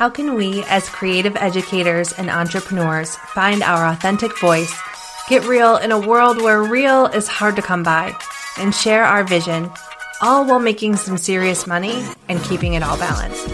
How 0.00 0.08
can 0.08 0.32
we, 0.32 0.62
as 0.62 0.88
creative 0.88 1.36
educators 1.36 2.14
and 2.14 2.30
entrepreneurs, 2.30 3.16
find 3.16 3.62
our 3.62 3.86
authentic 3.86 4.38
voice, 4.38 4.74
get 5.28 5.44
real 5.44 5.76
in 5.76 5.92
a 5.92 6.00
world 6.00 6.38
where 6.40 6.62
real 6.62 7.04
is 7.04 7.28
hard 7.28 7.54
to 7.56 7.60
come 7.60 7.82
by, 7.82 8.16
and 8.56 8.74
share 8.74 9.04
our 9.04 9.24
vision, 9.24 9.70
all 10.22 10.46
while 10.46 10.58
making 10.58 10.96
some 10.96 11.18
serious 11.18 11.66
money 11.66 12.02
and 12.30 12.42
keeping 12.44 12.72
it 12.72 12.82
all 12.82 12.96
balanced? 12.96 13.46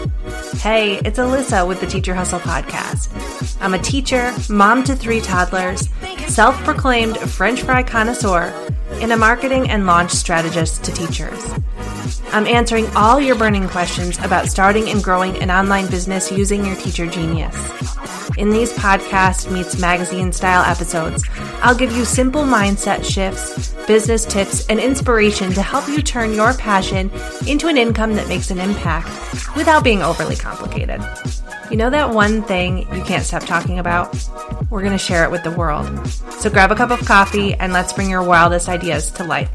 Hey, 0.61 0.99
it's 0.99 1.19
Alissa 1.19 1.67
with 1.67 1.81
the 1.81 1.85
Teacher 1.85 2.15
Hustle 2.15 2.39
Podcast. 2.39 3.11
I'm 3.59 3.73
a 3.73 3.79
teacher, 3.79 4.33
mom 4.49 4.85
to 4.85 4.95
three 4.95 5.19
toddlers, 5.19 5.89
self 6.27 6.55
proclaimed 6.63 7.17
French 7.17 7.63
fry 7.63 7.83
connoisseur, 7.83 8.53
and 9.01 9.11
a 9.11 9.17
marketing 9.17 9.69
and 9.69 9.85
launch 9.85 10.11
strategist 10.11 10.81
to 10.85 10.93
teachers. 10.93 11.43
I'm 12.33 12.45
answering 12.45 12.87
all 12.95 13.19
your 13.19 13.35
burning 13.35 13.67
questions 13.67 14.17
about 14.19 14.47
starting 14.47 14.89
and 14.89 15.03
growing 15.03 15.37
an 15.41 15.49
online 15.49 15.87
business 15.87 16.31
using 16.31 16.65
your 16.65 16.75
teacher 16.75 17.07
genius. 17.07 17.55
In 18.37 18.49
these 18.49 18.71
podcast 18.73 19.51
meets 19.51 19.79
magazine 19.79 20.31
style 20.31 20.63
episodes, 20.63 21.23
I'll 21.61 21.75
give 21.75 21.91
you 21.95 22.05
simple 22.05 22.43
mindset 22.43 23.03
shifts, 23.03 23.73
business 23.87 24.25
tips, 24.25 24.67
and 24.67 24.79
inspiration 24.79 25.53
to 25.53 25.61
help 25.61 25.87
you 25.87 26.01
turn 26.01 26.33
your 26.33 26.53
passion 26.53 27.09
into 27.47 27.67
an 27.67 27.77
income 27.77 28.13
that 28.15 28.27
makes 28.27 28.51
an 28.51 28.59
impact 28.59 29.07
without 29.55 29.83
being 29.83 30.03
overly 30.03 30.35
complicated. 30.35 31.01
You 31.71 31.77
know 31.77 31.89
that 31.89 32.11
one 32.11 32.43
thing 32.43 32.79
you 32.93 33.03
can't 33.03 33.23
stop 33.23 33.43
talking 33.43 33.79
about? 33.79 34.15
We're 34.69 34.81
going 34.81 34.91
to 34.91 34.97
share 34.97 35.23
it 35.23 35.31
with 35.31 35.43
the 35.43 35.51
world. 35.51 36.07
So 36.39 36.49
grab 36.49 36.71
a 36.71 36.75
cup 36.75 36.91
of 36.91 36.99
coffee 37.05 37.55
and 37.55 37.73
let's 37.73 37.93
bring 37.93 38.09
your 38.09 38.23
wildest 38.23 38.69
ideas 38.69 39.09
to 39.11 39.23
life. 39.23 39.49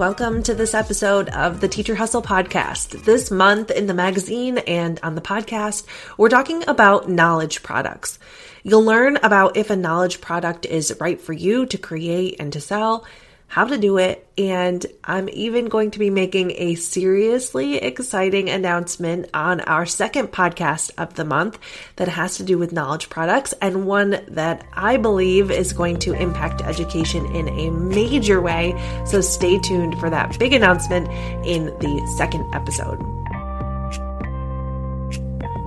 Welcome 0.00 0.42
to 0.44 0.54
this 0.54 0.72
episode 0.72 1.28
of 1.28 1.60
the 1.60 1.68
Teacher 1.68 1.94
Hustle 1.94 2.22
podcast. 2.22 3.04
This 3.04 3.30
month 3.30 3.70
in 3.70 3.86
the 3.86 3.92
magazine 3.92 4.56
and 4.56 4.98
on 5.02 5.14
the 5.14 5.20
podcast, 5.20 5.84
we're 6.16 6.30
talking 6.30 6.66
about 6.66 7.10
knowledge 7.10 7.62
products. 7.62 8.18
You'll 8.62 8.82
learn 8.82 9.18
about 9.18 9.58
if 9.58 9.68
a 9.68 9.76
knowledge 9.76 10.22
product 10.22 10.64
is 10.64 10.96
right 11.00 11.20
for 11.20 11.34
you 11.34 11.66
to 11.66 11.76
create 11.76 12.36
and 12.40 12.50
to 12.54 12.62
sell, 12.62 13.04
how 13.50 13.64
to 13.64 13.76
do 13.76 13.98
it, 13.98 14.28
and 14.38 14.86
I'm 15.02 15.28
even 15.28 15.66
going 15.66 15.90
to 15.90 15.98
be 15.98 16.08
making 16.08 16.52
a 16.52 16.76
seriously 16.76 17.78
exciting 17.78 18.48
announcement 18.48 19.28
on 19.34 19.60
our 19.62 19.86
second 19.86 20.28
podcast 20.28 20.92
of 20.96 21.14
the 21.14 21.24
month 21.24 21.58
that 21.96 22.06
has 22.06 22.36
to 22.36 22.44
do 22.44 22.58
with 22.58 22.72
knowledge 22.72 23.10
products 23.10 23.52
and 23.60 23.86
one 23.86 24.22
that 24.28 24.64
I 24.72 24.98
believe 24.98 25.50
is 25.50 25.72
going 25.72 25.98
to 25.98 26.12
impact 26.12 26.62
education 26.62 27.26
in 27.34 27.48
a 27.48 27.70
major 27.70 28.40
way. 28.40 28.80
So 29.04 29.20
stay 29.20 29.58
tuned 29.58 29.98
for 29.98 30.10
that 30.10 30.38
big 30.38 30.52
announcement 30.52 31.08
in 31.44 31.66
the 31.80 32.14
second 32.16 32.54
episode. 32.54 33.19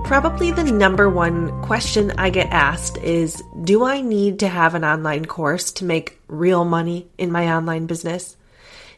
Probably 0.04 0.50
the 0.50 0.64
number 0.64 1.08
one 1.08 1.62
question 1.62 2.12
I 2.18 2.28
get 2.28 2.52
asked 2.52 2.98
is 2.98 3.42
Do 3.64 3.84
I 3.84 4.02
need 4.02 4.40
to 4.40 4.48
have 4.48 4.74
an 4.74 4.84
online 4.84 5.24
course 5.24 5.72
to 5.72 5.86
make 5.86 6.20
real 6.28 6.66
money 6.66 7.08
in 7.16 7.32
my 7.32 7.54
online 7.54 7.86
business? 7.86 8.36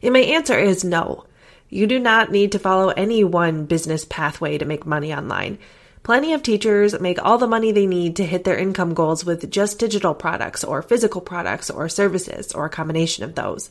And 0.03 0.13
my 0.13 0.19
answer 0.19 0.59
is 0.59 0.83
no. 0.83 1.25
You 1.71 1.87
do 1.87 2.01
not 2.01 2.33
need 2.33 2.53
to 2.53 2.59
follow 2.59 2.89
any 2.89 3.23
one 3.23 3.67
business 3.67 4.05
pathway 4.05 4.59
to 4.59 4.65
make 4.65 4.85
money 4.85 5.15
online. 5.15 5.59
Plenty 6.03 6.33
of 6.33 6.43
teachers 6.43 6.99
make 7.01 7.25
all 7.25 7.39
the 7.39 7.47
money 7.47 7.71
they 7.71 7.87
need 7.87 8.17
to 8.17 8.27
hit 8.27 8.43
their 8.43 8.59
income 8.59 8.93
goals 8.93 9.25
with 9.25 9.49
just 9.49 9.79
digital 9.79 10.13
products 10.13 10.65
or 10.65 10.83
physical 10.83 11.21
products 11.21 11.71
or 11.71 11.89
services 11.89 12.53
or 12.53 12.67
a 12.67 12.71
combination 12.71 13.23
of 13.23 13.37
those. 13.37 13.71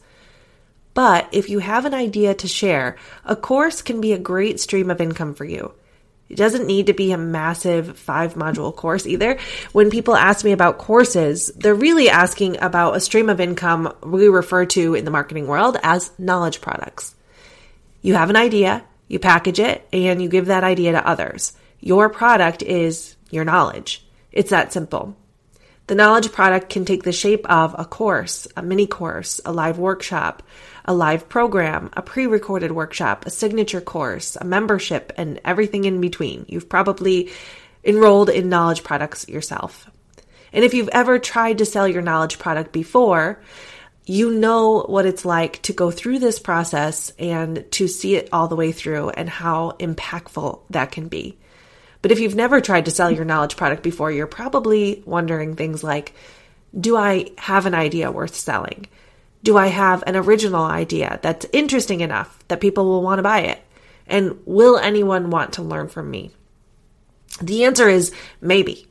But 0.93 1.27
if 1.33 1.49
you 1.49 1.59
have 1.59 1.83
an 1.83 1.93
idea 1.93 2.33
to 2.33 2.47
share, 2.47 2.95
a 3.25 3.35
course 3.35 3.81
can 3.81 3.99
be 3.99 4.13
a 4.13 4.17
great 4.17 4.61
stream 4.61 4.89
of 4.89 5.01
income 5.01 5.33
for 5.33 5.43
you. 5.43 5.73
It 6.27 6.37
doesn't 6.37 6.65
need 6.65 6.87
to 6.87 6.93
be 6.93 7.11
a 7.11 7.17
massive 7.17 7.99
five 7.99 8.33
module 8.33 8.75
course 8.75 9.05
either. 9.05 9.37
When 9.73 9.91
people 9.91 10.15
ask 10.15 10.43
me 10.43 10.53
about 10.53 10.79
courses, 10.79 11.51
they're 11.55 11.75
really 11.75 12.09
asking 12.09 12.61
about 12.61 12.95
a 12.95 12.99
stream 12.99 13.29
of 13.29 13.39
income 13.39 13.93
we 14.03 14.27
refer 14.27 14.65
to 14.65 14.95
in 14.95 15.05
the 15.05 15.11
marketing 15.11 15.45
world 15.45 15.77
as 15.83 16.11
knowledge 16.17 16.61
products. 16.61 17.15
You 18.01 18.15
have 18.15 18.29
an 18.29 18.35
idea, 18.35 18.83
you 19.07 19.19
package 19.19 19.59
it, 19.59 19.87
and 19.93 20.21
you 20.21 20.29
give 20.29 20.47
that 20.47 20.63
idea 20.63 20.93
to 20.93 21.07
others. 21.07 21.53
Your 21.79 22.09
product 22.09 22.63
is 22.63 23.15
your 23.29 23.45
knowledge. 23.45 24.05
It's 24.31 24.49
that 24.49 24.73
simple. 24.73 25.15
The 25.87 25.95
knowledge 25.95 26.31
product 26.31 26.69
can 26.69 26.83
take 26.83 27.03
the 27.03 27.11
shape 27.11 27.47
of 27.47 27.75
a 27.77 27.85
course, 27.85 28.47
a 28.57 28.63
mini 28.63 28.87
course, 28.87 29.39
a 29.45 29.51
live 29.51 29.77
workshop, 29.77 30.41
a 30.83 30.93
live 30.93 31.29
program, 31.29 31.91
a 31.93 32.01
pre 32.01 32.25
recorded 32.25 32.71
workshop, 32.71 33.25
a 33.25 33.29
signature 33.29 33.81
course, 33.81 34.35
a 34.35 34.45
membership, 34.45 35.13
and 35.15 35.39
everything 35.45 35.85
in 35.85 36.01
between. 36.01 36.45
You've 36.47 36.69
probably 36.69 37.29
enrolled 37.83 38.29
in 38.29 38.49
knowledge 38.49 38.83
products 38.83 39.29
yourself. 39.29 39.87
And 40.51 40.65
if 40.65 40.73
you've 40.73 40.89
ever 40.89 41.19
tried 41.19 41.59
to 41.59 41.65
sell 41.65 41.87
your 41.87 42.01
knowledge 42.01 42.39
product 42.39 42.71
before, 42.71 43.41
you 44.07 44.31
know 44.31 44.81
what 44.81 45.05
it's 45.05 45.25
like 45.25 45.61
to 45.63 45.73
go 45.73 45.91
through 45.91 46.17
this 46.17 46.39
process 46.39 47.11
and 47.19 47.63
to 47.73 47.87
see 47.87 48.15
it 48.15 48.29
all 48.31 48.47
the 48.47 48.55
way 48.55 48.71
through 48.71 49.09
and 49.09 49.29
how 49.29 49.71
impactful 49.79 50.61
that 50.71 50.91
can 50.91 51.09
be. 51.09 51.37
But 52.05 52.11
if 52.11 52.19
you've 52.19 52.35
never 52.35 52.61
tried 52.61 52.85
to 52.85 52.91
sell 52.91 53.09
your 53.09 53.25
knowledge 53.25 53.57
product 53.57 53.81
before, 53.81 54.11
you're 54.11 54.27
probably 54.27 55.01
wondering 55.07 55.55
things 55.55 55.83
like 55.83 56.13
Do 56.79 56.95
I 56.95 57.31
have 57.39 57.65
an 57.65 57.73
idea 57.73 58.11
worth 58.11 58.35
selling? 58.35 58.85
Do 59.41 59.57
I 59.57 59.69
have 59.69 60.03
an 60.05 60.15
original 60.15 60.63
idea 60.65 61.19
that's 61.23 61.47
interesting 61.51 62.01
enough 62.01 62.37
that 62.47 62.61
people 62.61 62.85
will 62.85 63.01
want 63.01 63.17
to 63.17 63.23
buy 63.23 63.39
it? 63.39 63.59
And 64.05 64.37
will 64.45 64.77
anyone 64.77 65.31
want 65.31 65.53
to 65.53 65.63
learn 65.63 65.87
from 65.87 66.11
me? 66.11 66.29
The 67.41 67.63
answer 67.63 67.89
is 67.89 68.13
maybe. 68.39 68.87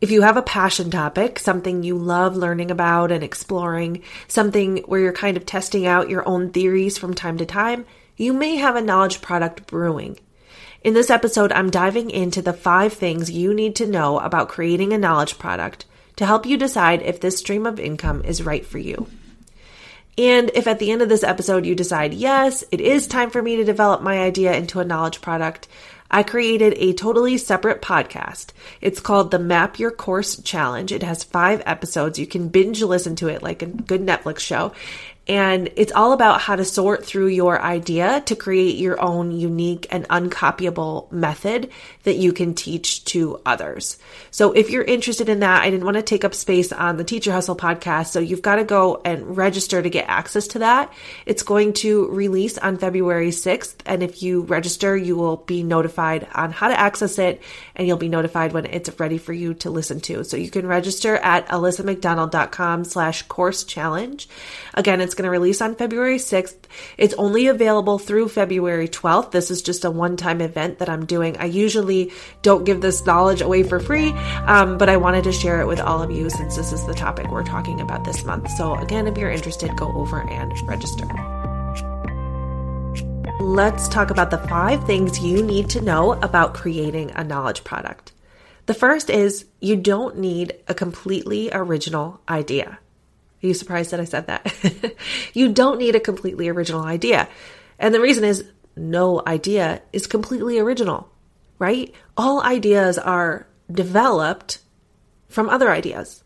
If 0.00 0.10
you 0.10 0.22
have 0.22 0.36
a 0.36 0.42
passion 0.42 0.90
topic, 0.90 1.38
something 1.38 1.84
you 1.84 1.96
love 1.96 2.36
learning 2.36 2.72
about 2.72 3.12
and 3.12 3.22
exploring, 3.22 4.02
something 4.26 4.78
where 4.86 4.98
you're 4.98 5.12
kind 5.12 5.36
of 5.36 5.46
testing 5.46 5.86
out 5.86 6.10
your 6.10 6.28
own 6.28 6.50
theories 6.50 6.98
from 6.98 7.14
time 7.14 7.38
to 7.38 7.46
time, 7.46 7.86
you 8.16 8.32
may 8.32 8.56
have 8.56 8.74
a 8.74 8.82
knowledge 8.82 9.22
product 9.22 9.68
brewing. 9.68 10.18
In 10.86 10.94
this 10.94 11.10
episode, 11.10 11.50
I'm 11.50 11.70
diving 11.70 12.10
into 12.10 12.40
the 12.40 12.52
five 12.52 12.92
things 12.92 13.28
you 13.28 13.52
need 13.52 13.74
to 13.74 13.88
know 13.88 14.20
about 14.20 14.48
creating 14.48 14.92
a 14.92 14.98
knowledge 14.98 15.36
product 15.36 15.84
to 16.14 16.24
help 16.24 16.46
you 16.46 16.56
decide 16.56 17.02
if 17.02 17.20
this 17.20 17.38
stream 17.38 17.66
of 17.66 17.80
income 17.80 18.22
is 18.22 18.44
right 18.44 18.64
for 18.64 18.78
you. 18.78 19.08
And 20.16 20.48
if 20.54 20.68
at 20.68 20.78
the 20.78 20.92
end 20.92 21.02
of 21.02 21.08
this 21.08 21.24
episode 21.24 21.66
you 21.66 21.74
decide, 21.74 22.14
yes, 22.14 22.62
it 22.70 22.80
is 22.80 23.08
time 23.08 23.30
for 23.30 23.42
me 23.42 23.56
to 23.56 23.64
develop 23.64 24.00
my 24.00 24.20
idea 24.20 24.54
into 24.54 24.78
a 24.78 24.84
knowledge 24.84 25.20
product, 25.20 25.66
I 26.08 26.22
created 26.22 26.74
a 26.76 26.92
totally 26.92 27.36
separate 27.36 27.82
podcast. 27.82 28.52
It's 28.80 29.00
called 29.00 29.32
the 29.32 29.40
Map 29.40 29.80
Your 29.80 29.90
Course 29.90 30.40
Challenge. 30.40 30.92
It 30.92 31.02
has 31.02 31.24
five 31.24 31.64
episodes. 31.66 32.20
You 32.20 32.28
can 32.28 32.46
binge 32.46 32.80
listen 32.80 33.16
to 33.16 33.26
it 33.26 33.42
like 33.42 33.60
a 33.60 33.66
good 33.66 34.02
Netflix 34.02 34.38
show. 34.38 34.72
And 35.28 35.70
it's 35.74 35.92
all 35.92 36.12
about 36.12 36.40
how 36.40 36.54
to 36.54 36.64
sort 36.64 37.04
through 37.04 37.28
your 37.28 37.60
idea 37.60 38.22
to 38.26 38.36
create 38.36 38.76
your 38.76 39.00
own 39.00 39.32
unique 39.32 39.88
and 39.90 40.06
uncopyable 40.08 41.10
method 41.10 41.70
that 42.04 42.14
you 42.16 42.32
can 42.32 42.54
teach 42.54 43.04
to 43.06 43.40
others. 43.44 43.98
So 44.30 44.52
if 44.52 44.70
you're 44.70 44.84
interested 44.84 45.28
in 45.28 45.40
that, 45.40 45.62
I 45.62 45.70
didn't 45.70 45.84
want 45.84 45.96
to 45.96 46.02
take 46.02 46.24
up 46.24 46.32
space 46.32 46.70
on 46.70 46.96
the 46.96 47.02
Teacher 47.02 47.32
Hustle 47.32 47.56
podcast. 47.56 48.08
So 48.08 48.20
you've 48.20 48.42
got 48.42 48.56
to 48.56 48.64
go 48.64 49.00
and 49.04 49.36
register 49.36 49.82
to 49.82 49.90
get 49.90 50.08
access 50.08 50.46
to 50.48 50.60
that. 50.60 50.92
It's 51.24 51.42
going 51.42 51.72
to 51.74 52.06
release 52.08 52.56
on 52.58 52.78
February 52.78 53.30
6th. 53.30 53.74
And 53.84 54.04
if 54.04 54.22
you 54.22 54.42
register, 54.42 54.96
you 54.96 55.16
will 55.16 55.38
be 55.38 55.64
notified 55.64 56.28
on 56.34 56.52
how 56.52 56.68
to 56.68 56.78
access 56.78 57.18
it 57.18 57.42
and 57.74 57.88
you'll 57.88 57.96
be 57.96 58.08
notified 58.08 58.52
when 58.52 58.66
it's 58.66 59.00
ready 59.00 59.18
for 59.18 59.32
you 59.32 59.54
to 59.54 59.70
listen 59.70 59.98
to. 60.02 60.22
So 60.22 60.36
you 60.36 60.50
can 60.50 60.68
register 60.68 61.16
at 61.16 61.48
alissamcdonald.com 61.48 62.84
slash 62.84 63.22
course 63.22 63.64
challenge. 63.64 64.28
Again, 64.74 65.00
it's 65.00 65.15
going 65.16 65.24
to 65.24 65.30
release 65.30 65.60
on 65.60 65.74
February 65.74 66.18
6th. 66.18 66.56
It's 66.96 67.14
only 67.14 67.48
available 67.48 67.98
through 67.98 68.28
February 68.28 68.88
12th. 68.88 69.32
This 69.32 69.50
is 69.50 69.62
just 69.62 69.84
a 69.84 69.90
one 69.90 70.16
time 70.16 70.40
event 70.40 70.78
that 70.78 70.88
I'm 70.88 71.06
doing. 71.06 71.36
I 71.38 71.46
usually 71.46 72.12
don't 72.42 72.64
give 72.64 72.80
this 72.80 73.04
knowledge 73.04 73.40
away 73.40 73.64
for 73.64 73.80
free, 73.80 74.10
um, 74.46 74.78
but 74.78 74.88
I 74.88 74.96
wanted 74.96 75.24
to 75.24 75.32
share 75.32 75.60
it 75.60 75.66
with 75.66 75.80
all 75.80 76.02
of 76.02 76.10
you 76.10 76.30
since 76.30 76.54
this 76.54 76.72
is 76.72 76.86
the 76.86 76.94
topic 76.94 77.30
we're 77.30 77.42
talking 77.42 77.80
about 77.80 78.04
this 78.04 78.24
month. 78.24 78.50
So, 78.52 78.74
again, 78.76 79.06
if 79.08 79.18
you're 79.18 79.30
interested, 79.30 79.76
go 79.76 79.92
over 79.96 80.20
and 80.28 80.52
register. 80.68 81.06
Let's 83.40 83.88
talk 83.88 84.10
about 84.10 84.30
the 84.30 84.38
five 84.48 84.84
things 84.86 85.20
you 85.20 85.42
need 85.42 85.68
to 85.70 85.80
know 85.80 86.12
about 86.12 86.54
creating 86.54 87.10
a 87.10 87.24
knowledge 87.24 87.64
product. 87.64 88.12
The 88.66 88.74
first 88.74 89.10
is 89.10 89.44
you 89.60 89.76
don't 89.76 90.18
need 90.18 90.54
a 90.66 90.74
completely 90.74 91.50
original 91.52 92.20
idea. 92.28 92.80
Are 93.46 93.48
you 93.48 93.54
surprised 93.54 93.92
that 93.92 94.00
I 94.00 94.04
said 94.04 94.26
that? 94.26 94.96
you 95.32 95.52
don't 95.52 95.78
need 95.78 95.94
a 95.94 96.00
completely 96.00 96.48
original 96.48 96.82
idea. 96.82 97.28
And 97.78 97.94
the 97.94 98.00
reason 98.00 98.24
is 98.24 98.44
no 98.74 99.22
idea 99.24 99.82
is 99.92 100.08
completely 100.08 100.58
original, 100.58 101.08
right? 101.60 101.94
All 102.16 102.42
ideas 102.42 102.98
are 102.98 103.46
developed 103.70 104.58
from 105.28 105.48
other 105.48 105.70
ideas. 105.70 106.24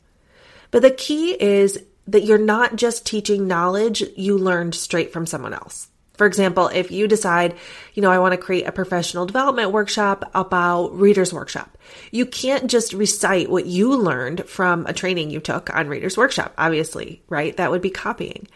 But 0.71 0.81
the 0.81 0.91
key 0.91 1.33
is 1.33 1.85
that 2.07 2.25
you're 2.25 2.39
not 2.39 2.77
just 2.77 3.05
teaching 3.05 3.47
knowledge 3.47 4.03
you 4.17 4.39
learned 4.39 4.75
straight 4.75 5.13
from 5.13 5.27
someone 5.27 5.53
else. 5.53 5.89
For 6.21 6.27
example, 6.27 6.69
if 6.69 6.91
you 6.91 7.09
decide, 7.09 7.55
you 7.95 8.03
know, 8.03 8.11
I 8.11 8.19
want 8.19 8.33
to 8.33 8.37
create 8.37 8.67
a 8.67 8.73
professional 8.73 9.25
development 9.25 9.73
workshop 9.73 10.31
about 10.35 10.89
Reader's 10.89 11.33
Workshop, 11.33 11.79
you 12.11 12.27
can't 12.27 12.71
just 12.71 12.93
recite 12.93 13.49
what 13.49 13.65
you 13.65 13.97
learned 13.97 14.47
from 14.47 14.85
a 14.85 14.93
training 14.93 15.31
you 15.31 15.41
took 15.41 15.75
on 15.75 15.89
Reader's 15.89 16.19
Workshop, 16.19 16.53
obviously, 16.59 17.23
right? 17.31 17.57
That 17.57 17.71
would 17.71 17.81
be 17.81 17.89
copying. 17.89 18.49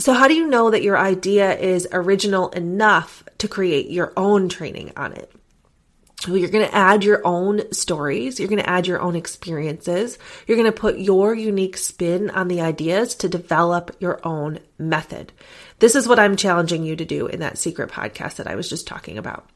So, 0.00 0.12
how 0.12 0.26
do 0.26 0.34
you 0.34 0.48
know 0.48 0.72
that 0.72 0.82
your 0.82 0.98
idea 0.98 1.56
is 1.56 1.86
original 1.92 2.48
enough 2.48 3.22
to 3.38 3.46
create 3.46 3.88
your 3.90 4.12
own 4.16 4.48
training 4.48 4.90
on 4.96 5.12
it? 5.12 5.30
You're 6.26 6.48
going 6.48 6.66
to 6.66 6.74
add 6.74 7.04
your 7.04 7.24
own 7.24 7.72
stories. 7.72 8.40
You're 8.40 8.48
going 8.48 8.60
to 8.60 8.68
add 8.68 8.88
your 8.88 9.00
own 9.00 9.14
experiences. 9.14 10.18
You're 10.46 10.56
going 10.56 10.70
to 10.70 10.76
put 10.76 10.98
your 10.98 11.32
unique 11.32 11.76
spin 11.76 12.30
on 12.30 12.48
the 12.48 12.60
ideas 12.60 13.14
to 13.16 13.28
develop 13.28 13.94
your 14.00 14.20
own 14.26 14.58
method. 14.78 15.32
This 15.78 15.94
is 15.94 16.08
what 16.08 16.18
I'm 16.18 16.34
challenging 16.34 16.82
you 16.82 16.96
to 16.96 17.04
do 17.04 17.28
in 17.28 17.38
that 17.40 17.56
secret 17.56 17.90
podcast 17.90 18.36
that 18.36 18.48
I 18.48 18.56
was 18.56 18.68
just 18.68 18.88
talking 18.88 19.16
about. 19.16 19.48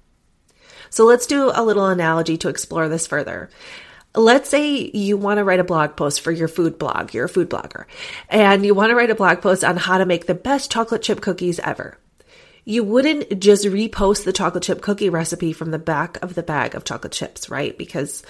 So 0.88 1.04
let's 1.04 1.26
do 1.26 1.50
a 1.52 1.64
little 1.64 1.86
analogy 1.86 2.36
to 2.38 2.48
explore 2.48 2.88
this 2.88 3.08
further. 3.08 3.50
Let's 4.14 4.48
say 4.48 4.90
you 4.92 5.16
want 5.16 5.38
to 5.38 5.44
write 5.44 5.58
a 5.58 5.64
blog 5.64 5.96
post 5.96 6.20
for 6.20 6.30
your 6.30 6.48
food 6.48 6.78
blog. 6.78 7.12
You're 7.12 7.24
a 7.24 7.30
food 7.30 7.50
blogger 7.50 7.86
and 8.28 8.64
you 8.64 8.74
want 8.74 8.90
to 8.90 8.94
write 8.94 9.10
a 9.10 9.16
blog 9.16 9.40
post 9.40 9.64
on 9.64 9.78
how 9.78 9.98
to 9.98 10.06
make 10.06 10.26
the 10.26 10.34
best 10.34 10.70
chocolate 10.70 11.02
chip 11.02 11.22
cookies 11.22 11.58
ever. 11.60 11.98
You 12.64 12.84
wouldn't 12.84 13.40
just 13.40 13.64
repost 13.64 14.24
the 14.24 14.32
chocolate 14.32 14.62
chip 14.62 14.82
cookie 14.82 15.10
recipe 15.10 15.52
from 15.52 15.70
the 15.70 15.78
back 15.78 16.22
of 16.22 16.34
the 16.34 16.42
bag 16.42 16.74
of 16.74 16.84
chocolate 16.84 17.12
chips, 17.12 17.50
right? 17.50 17.76
Because 17.76 18.22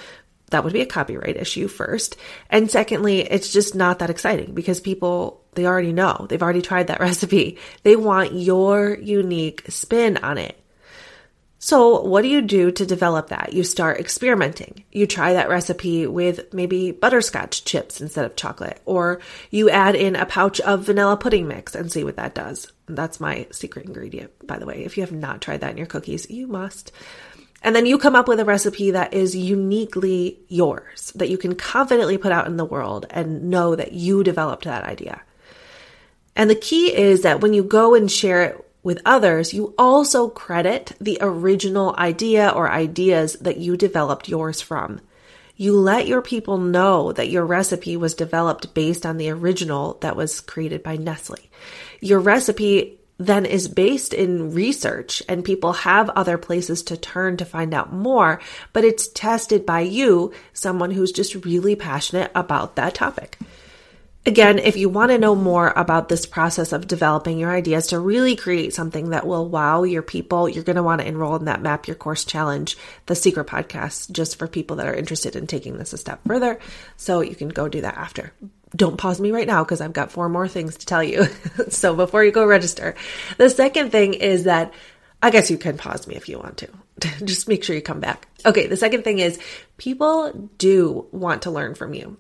that 0.52 0.64
would 0.64 0.73
be 0.73 0.81
a 0.81 0.87
copyright 0.87 1.37
issue 1.37 1.67
first. 1.67 2.17
And 2.49 2.70
secondly, 2.70 3.20
it's 3.20 3.52
just 3.52 3.75
not 3.75 3.99
that 3.99 4.11
exciting 4.11 4.55
because 4.55 4.81
people, 4.81 5.43
they 5.55 5.67
already 5.67 5.93
know. 5.93 6.26
They've 6.29 6.43
already 6.43 6.62
tried 6.62 6.87
that 6.87 7.00
recipe. 7.08 7.58
They 7.82 7.96
want 7.96 8.34
your 8.34 8.94
unique 8.94 9.64
spin 9.69 10.19
on 10.19 10.38
it. 10.38 10.58
So, 11.64 12.00
what 12.00 12.23
do 12.23 12.28
you 12.28 12.43
do 12.43 12.73
to 12.73 12.85
develop 12.85 13.28
that? 13.28 13.52
You 13.52 13.62
start 13.62 14.00
experimenting. 14.00 14.82
You 14.90 15.06
try 15.06 15.35
that 15.35 15.49
recipe 15.49 16.08
with 16.08 16.52
maybe 16.52 16.90
butterscotch 16.90 17.64
chips 17.64 18.00
instead 18.00 18.25
of 18.25 18.35
chocolate, 18.35 18.81
or 18.85 19.20
you 19.52 19.70
add 19.70 19.94
in 19.94 20.17
a 20.17 20.26
pouch 20.26 20.58
of 20.61 20.87
vanilla 20.87 21.17
pudding 21.17 21.46
mix 21.46 21.76
and 21.76 21.90
see 21.93 22.02
what 22.02 22.17
that 22.17 22.35
does. 22.35 22.73
That's 22.94 23.21
my 23.21 23.47
secret 23.50 23.87
ingredient, 23.87 24.47
by 24.47 24.59
the 24.59 24.67
way. 24.67 24.85
If 24.85 24.97
you 24.97 25.03
have 25.03 25.12
not 25.12 25.41
tried 25.41 25.61
that 25.61 25.73
in 25.73 25.77
your 25.77 25.87
cookies, 25.87 26.31
you 26.31 26.47
must. 26.47 26.93
And 27.62 27.77
then 27.77 27.87
you 27.87 27.99
come 27.99 28.17
up 28.17 28.27
with 28.27 28.41
a 28.41 28.44
recipe 28.44 28.91
that 28.91 29.15
is 29.15 29.37
uniquely 29.37 30.41
yours, 30.49 31.12
that 31.15 31.29
you 31.29 31.39
can 31.39 31.55
confidently 31.55 32.19
put 32.19 32.33
out 32.33 32.47
in 32.47 32.56
the 32.56 32.65
world 32.65 33.06
and 33.11 33.50
know 33.50 33.77
that 33.77 33.93
you 33.93 34.25
developed 34.25 34.65
that 34.65 34.85
idea. 34.85 35.23
And 36.35 36.50
the 36.50 36.56
key 36.56 36.94
is 36.94 37.23
that 37.23 37.41
when 37.41 37.55
you 37.55 37.62
go 37.62 37.94
and 37.94 38.11
share 38.11 38.43
it 38.43 38.69
with 38.83 39.00
others, 39.05 39.55
you 39.55 39.75
also 39.79 40.29
credit 40.29 40.93
the 41.00 41.19
original 41.21 41.95
idea 41.97 42.49
or 42.49 42.71
ideas 42.71 43.35
that 43.35 43.59
you 43.59 43.77
developed 43.77 44.29
yours 44.29 44.61
from. 44.61 45.00
You 45.55 45.79
let 45.79 46.09
your 46.09 46.23
people 46.23 46.59
know 46.59 47.12
that 47.12 47.29
your 47.29 47.47
recipe 47.47 47.97
was 47.97 48.15
developed 48.15 48.75
based 48.75 49.06
on 49.06 49.19
the 49.19 49.31
original 49.31 49.99
that 50.00 50.17
was 50.17 50.41
created 50.41 50.83
by 50.83 50.97
Nestle. 50.97 51.50
Your 52.02 52.19
recipe 52.19 52.99
then 53.19 53.46
is 53.46 53.69
based 53.69 54.12
in 54.12 54.52
research 54.52 55.22
and 55.28 55.44
people 55.44 55.72
have 55.72 56.10
other 56.10 56.37
places 56.37 56.82
to 56.82 56.96
turn 56.96 57.37
to 57.37 57.44
find 57.44 57.72
out 57.72 57.93
more, 57.93 58.40
but 58.72 58.84
it's 58.84 59.06
tested 59.06 59.64
by 59.64 59.81
you, 59.81 60.32
someone 60.52 60.90
who's 60.90 61.12
just 61.12 61.44
really 61.44 61.76
passionate 61.76 62.32
about 62.34 62.75
that 62.75 62.96
topic. 62.96 63.38
Again, 64.26 64.58
if 64.58 64.76
you 64.76 64.88
want 64.88 65.12
to 65.12 65.19
know 65.19 65.37
more 65.37 65.72
about 65.76 66.08
this 66.08 66.26
process 66.26 66.72
of 66.72 66.88
developing 66.88 67.38
your 67.38 67.52
ideas 67.52 67.87
to 67.88 68.00
really 68.00 68.34
create 68.34 68.75
something 68.75 69.10
that 69.10 69.25
will 69.25 69.49
wow 69.49 69.84
your 69.84 70.02
people, 70.02 70.49
you're 70.49 70.64
going 70.64 70.75
to 70.75 70.82
want 70.82 71.00
to 71.00 71.06
enroll 71.06 71.37
in 71.37 71.44
that 71.44 71.62
Map 71.62 71.87
Your 71.87 71.96
Course 71.96 72.25
Challenge, 72.25 72.76
the 73.06 73.14
secret 73.14 73.46
podcast, 73.46 74.10
just 74.10 74.40
for 74.40 74.49
people 74.49 74.76
that 74.76 74.88
are 74.88 74.94
interested 74.94 75.37
in 75.37 75.46
taking 75.46 75.78
this 75.78 75.93
a 75.93 75.99
step 75.99 76.20
further. 76.26 76.58
So 76.96 77.20
you 77.20 77.37
can 77.37 77.49
go 77.49 77.69
do 77.69 77.81
that 77.82 77.96
after. 77.96 78.32
Don't 78.75 78.97
pause 78.97 79.21
me 79.21 79.31
right 79.31 79.47
now 79.47 79.65
because 79.65 79.81
I've 79.81 79.93
got 79.93 80.13
four 80.13 80.29
more 80.29 80.49
things 80.49 80.79
to 80.79 80.87
tell 80.87 81.03
you. 81.03 81.25
so 81.69 81.95
before 81.95 82.25
you 82.25 82.33
go 82.33 82.47
register, 82.47 82.95
the 83.37 83.51
second 83.51 83.91
thing 83.91 84.15
is 84.15 84.45
that 84.45 84.73
I 85.23 85.31
guess 85.31 85.51
you 85.51 85.59
can 85.59 85.77
pause 85.77 86.07
me 86.07 86.17
if 86.17 86.29
you 86.29 86.39
want 86.39 86.59
to. 86.59 86.69
just 87.25 87.49
make 87.49 87.65
sure 87.65 87.77
you 87.77 87.83
come 87.83 88.01
back. 88.01 88.27
Okay, 88.45 88.67
the 88.67 88.77
second 88.77 89.05
thing 89.05 89.19
is 89.19 89.39
people 89.77 90.51
do 90.59 91.07
want 91.13 91.43
to 91.43 91.51
learn 91.51 91.75
from 91.75 91.95
you. 91.95 92.17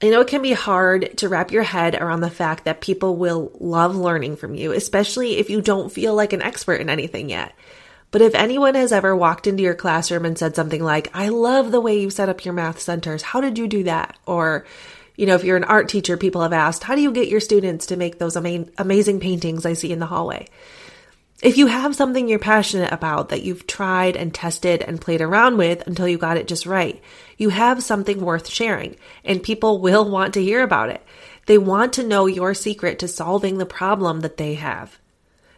I 0.00 0.10
know 0.10 0.20
it 0.20 0.28
can 0.28 0.42
be 0.42 0.52
hard 0.52 1.18
to 1.18 1.28
wrap 1.28 1.50
your 1.50 1.64
head 1.64 1.96
around 1.96 2.20
the 2.20 2.30
fact 2.30 2.64
that 2.64 2.80
people 2.80 3.16
will 3.16 3.50
love 3.58 3.96
learning 3.96 4.36
from 4.36 4.54
you, 4.54 4.70
especially 4.70 5.38
if 5.38 5.50
you 5.50 5.60
don't 5.60 5.90
feel 5.90 6.14
like 6.14 6.32
an 6.32 6.42
expert 6.42 6.80
in 6.80 6.88
anything 6.88 7.30
yet. 7.30 7.52
But 8.12 8.22
if 8.22 8.34
anyone 8.36 8.76
has 8.76 8.92
ever 8.92 9.14
walked 9.14 9.48
into 9.48 9.64
your 9.64 9.74
classroom 9.74 10.24
and 10.24 10.38
said 10.38 10.54
something 10.54 10.82
like, 10.82 11.10
I 11.14 11.28
love 11.30 11.72
the 11.72 11.80
way 11.80 12.00
you 12.00 12.10
set 12.10 12.28
up 12.28 12.44
your 12.44 12.54
math 12.54 12.78
centers. 12.78 13.22
How 13.22 13.40
did 13.40 13.58
you 13.58 13.66
do 13.66 13.82
that? 13.84 14.16
Or, 14.24 14.66
you 15.18 15.26
know, 15.26 15.34
if 15.34 15.42
you're 15.42 15.56
an 15.56 15.64
art 15.64 15.88
teacher, 15.88 16.16
people 16.16 16.42
have 16.42 16.52
asked, 16.52 16.84
how 16.84 16.94
do 16.94 17.02
you 17.02 17.10
get 17.10 17.26
your 17.26 17.40
students 17.40 17.86
to 17.86 17.96
make 17.96 18.18
those 18.18 18.36
ama- 18.36 18.66
amazing 18.78 19.18
paintings 19.18 19.66
I 19.66 19.72
see 19.72 19.90
in 19.90 19.98
the 19.98 20.06
hallway? 20.06 20.46
If 21.42 21.58
you 21.58 21.66
have 21.66 21.96
something 21.96 22.28
you're 22.28 22.38
passionate 22.38 22.92
about 22.92 23.30
that 23.30 23.42
you've 23.42 23.66
tried 23.66 24.16
and 24.16 24.32
tested 24.32 24.80
and 24.80 25.00
played 25.00 25.20
around 25.20 25.56
with 25.56 25.84
until 25.88 26.06
you 26.06 26.18
got 26.18 26.36
it 26.36 26.46
just 26.46 26.66
right, 26.66 27.02
you 27.36 27.48
have 27.48 27.82
something 27.82 28.20
worth 28.20 28.48
sharing 28.48 28.94
and 29.24 29.42
people 29.42 29.80
will 29.80 30.08
want 30.08 30.34
to 30.34 30.42
hear 30.42 30.62
about 30.62 30.88
it. 30.88 31.04
They 31.46 31.58
want 31.58 31.94
to 31.94 32.06
know 32.06 32.26
your 32.26 32.54
secret 32.54 33.00
to 33.00 33.08
solving 33.08 33.58
the 33.58 33.66
problem 33.66 34.20
that 34.20 34.36
they 34.36 34.54
have. 34.54 35.00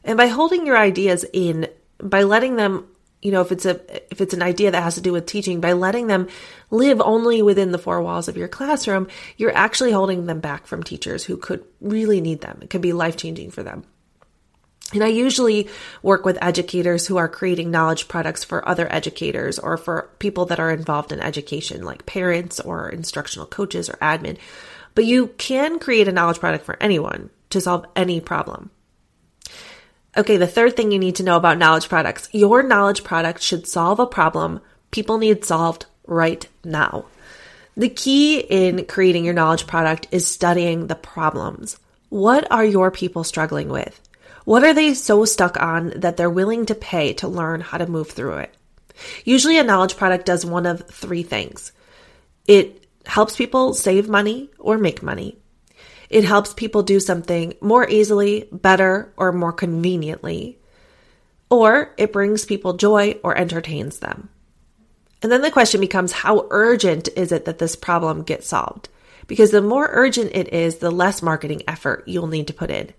And 0.05 0.17
by 0.17 0.29
holding 0.29 0.65
your 0.65 0.79
ideas 0.79 1.27
in, 1.35 1.69
by 1.99 2.23
letting 2.23 2.56
them, 2.56 2.87
you 3.22 3.31
know, 3.31 3.43
if 3.43 3.52
it's 3.52 3.67
a, 3.67 3.81
if 4.11 4.20
it's 4.20 4.34
an 4.34 4.43
idea 4.43 4.70
that 4.70 4.82
has 4.82 4.94
to 4.94 5.00
do 5.00 5.12
with 5.12 5.26
teaching, 5.26 5.61
by 5.61 5.72
letting 5.72 6.06
them 6.06 6.28
live 6.70 7.00
only 7.00 7.43
within 7.43 7.70
the 7.70 7.78
four 7.78 8.00
walls 8.02 8.28
of 8.28 8.37
your 8.37 8.49
classroom, 8.49 9.08
you're 9.37 9.55
actually 9.55 9.93
holding 9.93 10.26
them 10.26 10.40
back 10.40 10.67
from 10.67 10.82
teachers 10.82 11.25
who 11.25 11.37
could 11.37 11.64
really 11.81 12.20
need 12.20 12.40
them. 12.40 12.58
It 12.62 12.70
could 12.70 12.81
be 12.81 12.93
life 12.93 13.17
changing 13.17 13.50
for 13.50 13.62
them. 13.62 13.84
And 14.93 15.05
I 15.05 15.08
usually 15.08 15.69
work 16.02 16.25
with 16.25 16.43
educators 16.43 17.06
who 17.06 17.17
are 17.17 17.28
creating 17.28 17.70
knowledge 17.70 18.08
products 18.08 18.43
for 18.43 18.67
other 18.69 18.93
educators 18.93 19.58
or 19.58 19.76
for 19.76 20.11
people 20.19 20.46
that 20.46 20.58
are 20.58 20.70
involved 20.70 21.12
in 21.12 21.20
education, 21.20 21.84
like 21.84 22.06
parents 22.06 22.58
or 22.58 22.88
instructional 22.88 23.46
coaches 23.46 23.88
or 23.88 23.99
admin. 24.02 24.38
But 24.94 25.05
you 25.05 25.28
can 25.38 25.78
create 25.78 26.08
a 26.08 26.12
knowledge 26.12 26.40
product 26.40 26.64
for 26.64 26.76
anyone 26.81 27.31
to 27.50 27.61
solve 27.61 27.87
any 27.94 28.20
problem. 28.20 28.70
Okay, 30.17 30.37
the 30.37 30.47
third 30.47 30.77
thing 30.77 30.91
you 30.91 30.99
need 30.99 31.17
to 31.17 31.23
know 31.23 31.37
about 31.37 31.59
knowledge 31.59 31.89
products 31.89 32.29
your 32.33 32.62
knowledge 32.62 33.05
product 33.05 33.43
should 33.43 33.67
solve 33.67 34.01
a 34.01 34.06
problem 34.06 34.61
people 34.91 35.19
need 35.19 35.44
solved 35.44 35.87
right 36.06 36.46
now. 36.65 37.06
The 37.77 37.89
key 37.89 38.41
in 38.41 38.84
creating 38.87 39.25
your 39.25 39.34
knowledge 39.34 39.67
product 39.67 40.08
is 40.11 40.27
studying 40.27 40.87
the 40.87 40.96
problems. 40.96 41.79
What 42.08 42.51
are 42.51 42.65
your 42.65 42.91
people 42.91 43.23
struggling 43.23 43.69
with? 43.69 44.01
What 44.44 44.65
are 44.65 44.75
they 44.75 44.94
so 44.94 45.25
stuck 45.25 45.61
on 45.63 45.93
that 45.96 46.17
they're 46.17 46.29
willing 46.29 46.67
to 46.67 46.75
pay 46.75 47.13
to 47.15 47.29
learn 47.29 47.61
how 47.61 47.79
to 47.79 47.87
move 47.87 48.11
through 48.11 48.39
it? 48.39 48.55
Usually, 49.25 49.58
a 49.58 49.65
knowledge 49.65 49.96
product 49.96 50.27
does 50.27 50.44
one 50.44 50.67
of 50.67 50.87
three 50.89 51.23
things 51.23 51.73
it 52.46 52.84
helps 53.06 53.37
people 53.37 53.75
save 53.75 54.08
money 54.08 54.51
or 54.58 54.77
make 54.77 55.03
money, 55.03 55.39
it 56.10 56.24
helps 56.24 56.52
people 56.52 56.82
do 56.82 56.98
something 57.00 57.55
more 57.60 57.88
easily, 57.88 58.48
better, 58.50 59.12
or 59.17 59.32
more 59.32 59.52
conveniently, 59.52 60.58
or 61.48 61.94
it 61.96 62.12
brings 62.12 62.44
people 62.44 62.74
joy 62.74 63.19
or 63.22 63.36
entertains 63.36 64.00
them. 64.00 64.29
And 65.22 65.31
then 65.31 65.43
the 65.43 65.50
question 65.50 65.81
becomes 65.81 66.12
how 66.12 66.48
urgent 66.50 67.08
is 67.17 67.31
it 67.31 67.44
that 67.44 67.58
this 67.58 67.76
problem 67.76 68.22
gets 68.22 68.48
solved? 68.48 68.88
Because 69.26 69.52
the 69.52 69.62
more 69.62 69.88
urgent 69.93 70.32
it 70.34 70.52
is, 70.52 70.79
the 70.79 70.90
less 70.90 71.22
marketing 71.22 71.62
effort 71.69 72.05
you'll 72.06 72.26
need 72.26 72.48
to 72.48 72.55
put 72.55 72.70
in. 72.70 72.93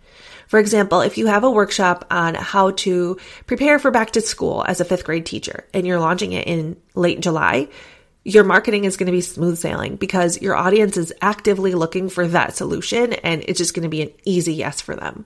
For 0.47 0.59
example, 0.59 1.01
if 1.01 1.17
you 1.17 1.27
have 1.27 1.43
a 1.43 1.51
workshop 1.51 2.05
on 2.11 2.35
how 2.35 2.71
to 2.71 3.17
prepare 3.47 3.79
for 3.79 3.91
back 3.91 4.11
to 4.11 4.21
school 4.21 4.63
as 4.67 4.79
a 4.79 4.85
fifth 4.85 5.03
grade 5.03 5.25
teacher 5.25 5.65
and 5.73 5.85
you're 5.85 5.99
launching 5.99 6.31
it 6.33 6.47
in 6.47 6.77
late 6.93 7.19
July, 7.19 7.67
your 8.23 8.43
marketing 8.43 8.83
is 8.83 8.97
going 8.97 9.07
to 9.07 9.11
be 9.11 9.21
smooth 9.21 9.57
sailing 9.57 9.95
because 9.95 10.41
your 10.41 10.55
audience 10.55 10.95
is 10.97 11.13
actively 11.21 11.73
looking 11.73 12.09
for 12.09 12.27
that 12.27 12.55
solution 12.55 13.13
and 13.13 13.43
it's 13.47 13.57
just 13.57 13.73
going 13.73 13.83
to 13.83 13.89
be 13.89 14.03
an 14.03 14.11
easy 14.25 14.53
yes 14.53 14.79
for 14.79 14.95
them. 14.95 15.25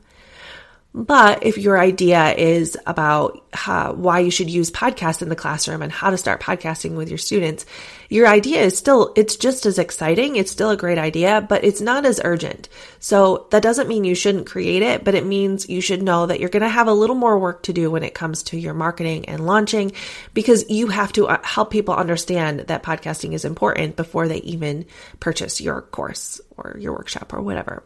But 0.97 1.45
if 1.45 1.57
your 1.57 1.77
idea 1.77 2.33
is 2.35 2.77
about 2.85 3.45
how, 3.51 3.91
why 3.91 4.19
you 4.19 4.31
should 4.31 4.49
use 4.49 4.71
podcasts 4.71 5.21
in 5.21 5.27
the 5.27 5.35
classroom 5.35 5.81
and 5.81 5.91
how 5.91 6.09
to 6.09 6.17
start 6.17 6.41
podcasting 6.41 6.95
with 6.95 7.09
your 7.09 7.17
students, 7.17 7.65
your 8.07 8.27
idea 8.27 8.61
is 8.61 8.77
still, 8.77 9.11
it's 9.17 9.35
just 9.35 9.65
as 9.65 9.77
exciting. 9.77 10.37
It's 10.37 10.51
still 10.51 10.69
a 10.69 10.77
great 10.77 10.97
idea, 10.97 11.45
but 11.49 11.65
it's 11.65 11.81
not 11.81 12.05
as 12.05 12.21
urgent. 12.23 12.69
So 13.01 13.47
that 13.51 13.61
doesn't 13.61 13.89
mean 13.89 14.05
you 14.05 14.15
shouldn't 14.15 14.47
create 14.47 14.83
it, 14.83 15.03
but 15.03 15.15
it 15.15 15.25
means 15.25 15.67
you 15.67 15.81
should 15.81 16.01
know 16.01 16.27
that 16.27 16.39
you're 16.39 16.47
going 16.47 16.63
to 16.63 16.69
have 16.69 16.87
a 16.87 16.93
little 16.93 17.17
more 17.17 17.37
work 17.37 17.63
to 17.63 17.73
do 17.73 17.91
when 17.91 18.03
it 18.03 18.13
comes 18.13 18.43
to 18.43 18.57
your 18.57 18.73
marketing 18.73 19.27
and 19.27 19.45
launching 19.45 19.91
because 20.33 20.69
you 20.69 20.87
have 20.87 21.11
to 21.11 21.27
uh, 21.27 21.43
help 21.43 21.71
people 21.71 21.93
understand 21.93 22.61
that 22.61 22.83
podcasting 22.83 23.33
is 23.33 23.43
important 23.43 23.97
before 23.97 24.29
they 24.29 24.37
even 24.37 24.85
purchase 25.19 25.59
your 25.59 25.81
course 25.81 26.39
or 26.55 26.77
your 26.79 26.93
workshop 26.93 27.33
or 27.33 27.41
whatever. 27.41 27.83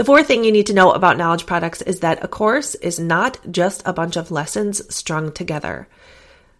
The 0.00 0.06
fourth 0.06 0.28
thing 0.28 0.44
you 0.44 0.50
need 0.50 0.68
to 0.68 0.72
know 0.72 0.92
about 0.92 1.18
knowledge 1.18 1.44
products 1.44 1.82
is 1.82 2.00
that 2.00 2.24
a 2.24 2.26
course 2.26 2.74
is 2.76 2.98
not 2.98 3.38
just 3.50 3.82
a 3.84 3.92
bunch 3.92 4.16
of 4.16 4.30
lessons 4.30 4.80
strung 4.88 5.30
together. 5.30 5.88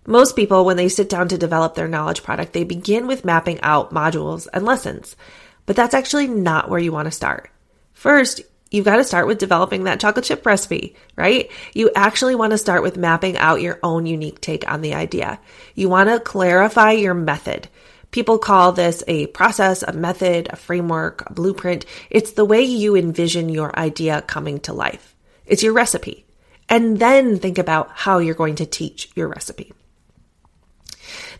Most 0.07 0.37
people, 0.37 0.67
when 0.67 0.77
they 0.77 0.91
sit 0.91 1.09
down 1.09 1.29
to 1.29 1.39
develop 1.39 1.75
their 1.75 1.89
knowledge 1.89 2.23
product, 2.23 2.53
they 2.53 2.65
begin 2.65 3.07
with 3.07 3.25
mapping 3.25 3.59
out 3.63 3.95
modules 3.95 4.47
and 4.53 4.67
lessons. 4.67 5.17
But 5.65 5.75
that's 5.75 5.95
actually 5.95 6.27
not 6.27 6.69
where 6.69 6.79
you 6.79 6.93
want 6.93 7.07
to 7.07 7.13
start. 7.13 7.51
First, 7.95 8.43
you've 8.71 8.85
got 8.85 8.97
to 8.97 9.05
start 9.05 9.27
with 9.27 9.39
developing 9.39 9.85
that 9.85 10.01
chocolate 10.01 10.27
chip 10.27 10.45
recipe, 10.45 10.95
right? 11.17 11.51
You 11.73 11.91
actually 11.97 12.35
want 12.35 12.51
to 12.51 12.59
start 12.59 12.83
with 12.83 12.99
mapping 12.99 13.39
out 13.39 13.63
your 13.63 13.79
own 13.83 14.05
unique 14.05 14.43
take 14.43 14.71
on 14.71 14.83
the 14.83 14.93
idea. 14.93 15.41
You 15.75 15.89
want 15.89 16.11
to 16.11 16.21
clarify 16.21 16.93
your 16.93 17.15
method. 17.15 17.71
People 18.11 18.39
call 18.39 18.73
this 18.73 19.05
a 19.07 19.27
process, 19.29 19.83
a 19.83 19.93
method, 19.93 20.49
a 20.51 20.57
framework, 20.57 21.29
a 21.31 21.33
blueprint. 21.33 21.85
It's 22.11 22.33
the 22.33 22.45
way 22.45 22.63
you 22.63 22.97
envision 22.97 23.49
your 23.49 23.77
idea 23.79 24.23
coming 24.23 24.59
to 24.61 24.73
life. 24.73 25.15
It's 25.47 25.63
your 25.63 25.73
recipe. 25.73 26.27
And 26.69 26.99
then 26.99 27.39
think 27.39 27.59
about 27.59 27.91
how 27.93 28.19
you're 28.19 28.35
going 28.35 28.57
to 28.57 28.67
teach 28.67 29.11
your 29.15 29.29
recipe. 29.29 29.73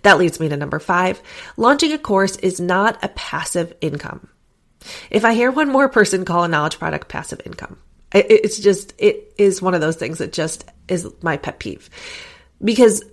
That 0.03 0.19
leads 0.19 0.41
me 0.41 0.49
to 0.49 0.57
number 0.57 0.79
five. 0.79 1.23
Launching 1.57 1.93
a 1.93 1.99
course 1.99 2.37
is 2.37 2.61
not 2.61 3.03
a 3.05 3.09
passive 3.09 3.73
income. 3.81 4.29
If 5.11 5.25
I 5.25 5.35
hear 5.35 5.51
one 5.51 5.69
more 5.69 5.89
person 5.89 6.25
call 6.25 6.45
a 6.45 6.49
knowledge 6.49 6.79
product 6.79 7.09
passive 7.09 7.41
income, 7.45 7.79
it's 8.13 8.59
just, 8.59 8.95
it 8.99 9.35
is 9.39 9.63
one 9.63 9.75
of 9.75 9.81
those 9.81 9.97
things 9.97 10.19
that 10.19 10.33
just 10.33 10.65
is 10.89 11.09
my 11.23 11.37
pet 11.37 11.61
peeve. 11.61 11.91
Because 12.63 13.05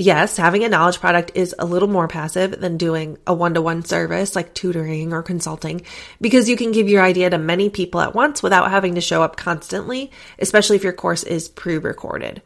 yes, 0.00 0.38
having 0.38 0.64
a 0.64 0.68
knowledge 0.68 0.98
product 0.98 1.32
is 1.34 1.54
a 1.58 1.66
little 1.66 1.88
more 1.88 2.08
passive 2.08 2.58
than 2.58 2.78
doing 2.78 3.18
a 3.26 3.34
one 3.34 3.54
to 3.54 3.60
one 3.60 3.84
service 3.84 4.34
like 4.34 4.54
tutoring 4.54 5.12
or 5.12 5.22
consulting 5.22 5.82
because 6.20 6.48
you 6.48 6.56
can 6.56 6.72
give 6.72 6.88
your 6.88 7.02
idea 7.02 7.28
to 7.28 7.38
many 7.38 7.68
people 7.68 8.00
at 8.00 8.14
once 8.14 8.42
without 8.42 8.70
having 8.70 8.94
to 8.94 9.00
show 9.00 9.22
up 9.22 9.36
constantly, 9.36 10.10
especially 10.38 10.76
if 10.76 10.84
your 10.84 10.94
course 10.94 11.22
is 11.22 11.48
pre 11.48 11.76
recorded. 11.76 12.40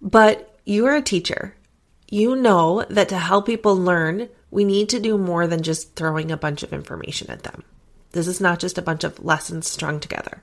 But 0.00 0.58
you 0.64 0.86
are 0.86 0.94
a 0.94 1.02
teacher. 1.02 1.56
You 2.08 2.36
know 2.36 2.84
that 2.88 3.08
to 3.08 3.18
help 3.18 3.46
people 3.46 3.76
learn, 3.76 4.28
we 4.52 4.64
need 4.64 4.88
to 4.90 5.00
do 5.00 5.18
more 5.18 5.48
than 5.48 5.62
just 5.62 5.96
throwing 5.96 6.30
a 6.30 6.36
bunch 6.36 6.62
of 6.62 6.72
information 6.72 7.30
at 7.30 7.42
them. 7.42 7.64
This 8.12 8.28
is 8.28 8.40
not 8.40 8.60
just 8.60 8.78
a 8.78 8.82
bunch 8.82 9.02
of 9.02 9.24
lessons 9.24 9.68
strung 9.68 9.98
together. 9.98 10.40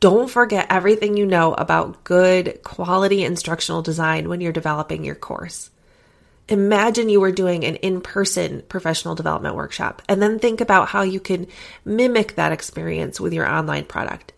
Don't 0.00 0.30
forget 0.30 0.68
everything 0.70 1.16
you 1.16 1.26
know 1.26 1.54
about 1.54 2.04
good 2.04 2.60
quality 2.62 3.24
instructional 3.24 3.82
design 3.82 4.28
when 4.28 4.40
you're 4.40 4.52
developing 4.52 5.04
your 5.04 5.16
course. 5.16 5.70
Imagine 6.48 7.08
you 7.08 7.20
were 7.20 7.32
doing 7.32 7.64
an 7.64 7.76
in 7.76 8.00
person 8.00 8.62
professional 8.68 9.16
development 9.16 9.56
workshop 9.56 10.00
and 10.08 10.22
then 10.22 10.38
think 10.38 10.60
about 10.60 10.88
how 10.88 11.02
you 11.02 11.18
can 11.18 11.48
mimic 11.84 12.36
that 12.36 12.52
experience 12.52 13.18
with 13.18 13.32
your 13.32 13.48
online 13.48 13.84
product. 13.84 14.32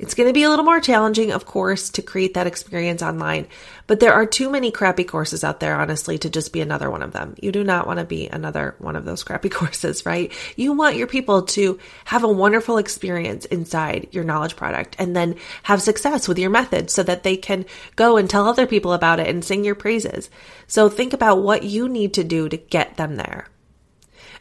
It's 0.00 0.14
going 0.14 0.30
to 0.30 0.32
be 0.32 0.44
a 0.44 0.48
little 0.48 0.64
more 0.64 0.80
challenging, 0.80 1.30
of 1.30 1.44
course, 1.44 1.90
to 1.90 2.00
create 2.00 2.32
that 2.32 2.46
experience 2.46 3.02
online, 3.02 3.48
but 3.86 4.00
there 4.00 4.14
are 4.14 4.24
too 4.24 4.48
many 4.48 4.70
crappy 4.70 5.04
courses 5.04 5.44
out 5.44 5.60
there, 5.60 5.78
honestly, 5.78 6.16
to 6.16 6.30
just 6.30 6.54
be 6.54 6.62
another 6.62 6.90
one 6.90 7.02
of 7.02 7.12
them. 7.12 7.34
You 7.38 7.52
do 7.52 7.62
not 7.62 7.86
want 7.86 7.98
to 7.98 8.06
be 8.06 8.26
another 8.26 8.74
one 8.78 8.96
of 8.96 9.04
those 9.04 9.22
crappy 9.22 9.48
courses, 9.50 10.06
right? 10.06 10.32
You 10.56 10.72
want 10.72 10.96
your 10.96 11.06
people 11.06 11.42
to 11.42 11.78
have 12.06 12.24
a 12.24 12.28
wonderful 12.28 12.78
experience 12.78 13.44
inside 13.44 14.08
your 14.12 14.24
knowledge 14.24 14.56
product 14.56 14.96
and 14.98 15.14
then 15.14 15.36
have 15.64 15.82
success 15.82 16.26
with 16.26 16.38
your 16.38 16.48
method 16.48 16.88
so 16.90 17.02
that 17.02 17.22
they 17.22 17.36
can 17.36 17.66
go 17.94 18.16
and 18.16 18.30
tell 18.30 18.48
other 18.48 18.66
people 18.66 18.94
about 18.94 19.20
it 19.20 19.28
and 19.28 19.44
sing 19.44 19.64
your 19.66 19.74
praises. 19.74 20.30
So 20.66 20.88
think 20.88 21.12
about 21.12 21.42
what 21.42 21.62
you 21.62 21.90
need 21.90 22.14
to 22.14 22.24
do 22.24 22.48
to 22.48 22.56
get 22.56 22.96
them 22.96 23.16
there. 23.16 23.48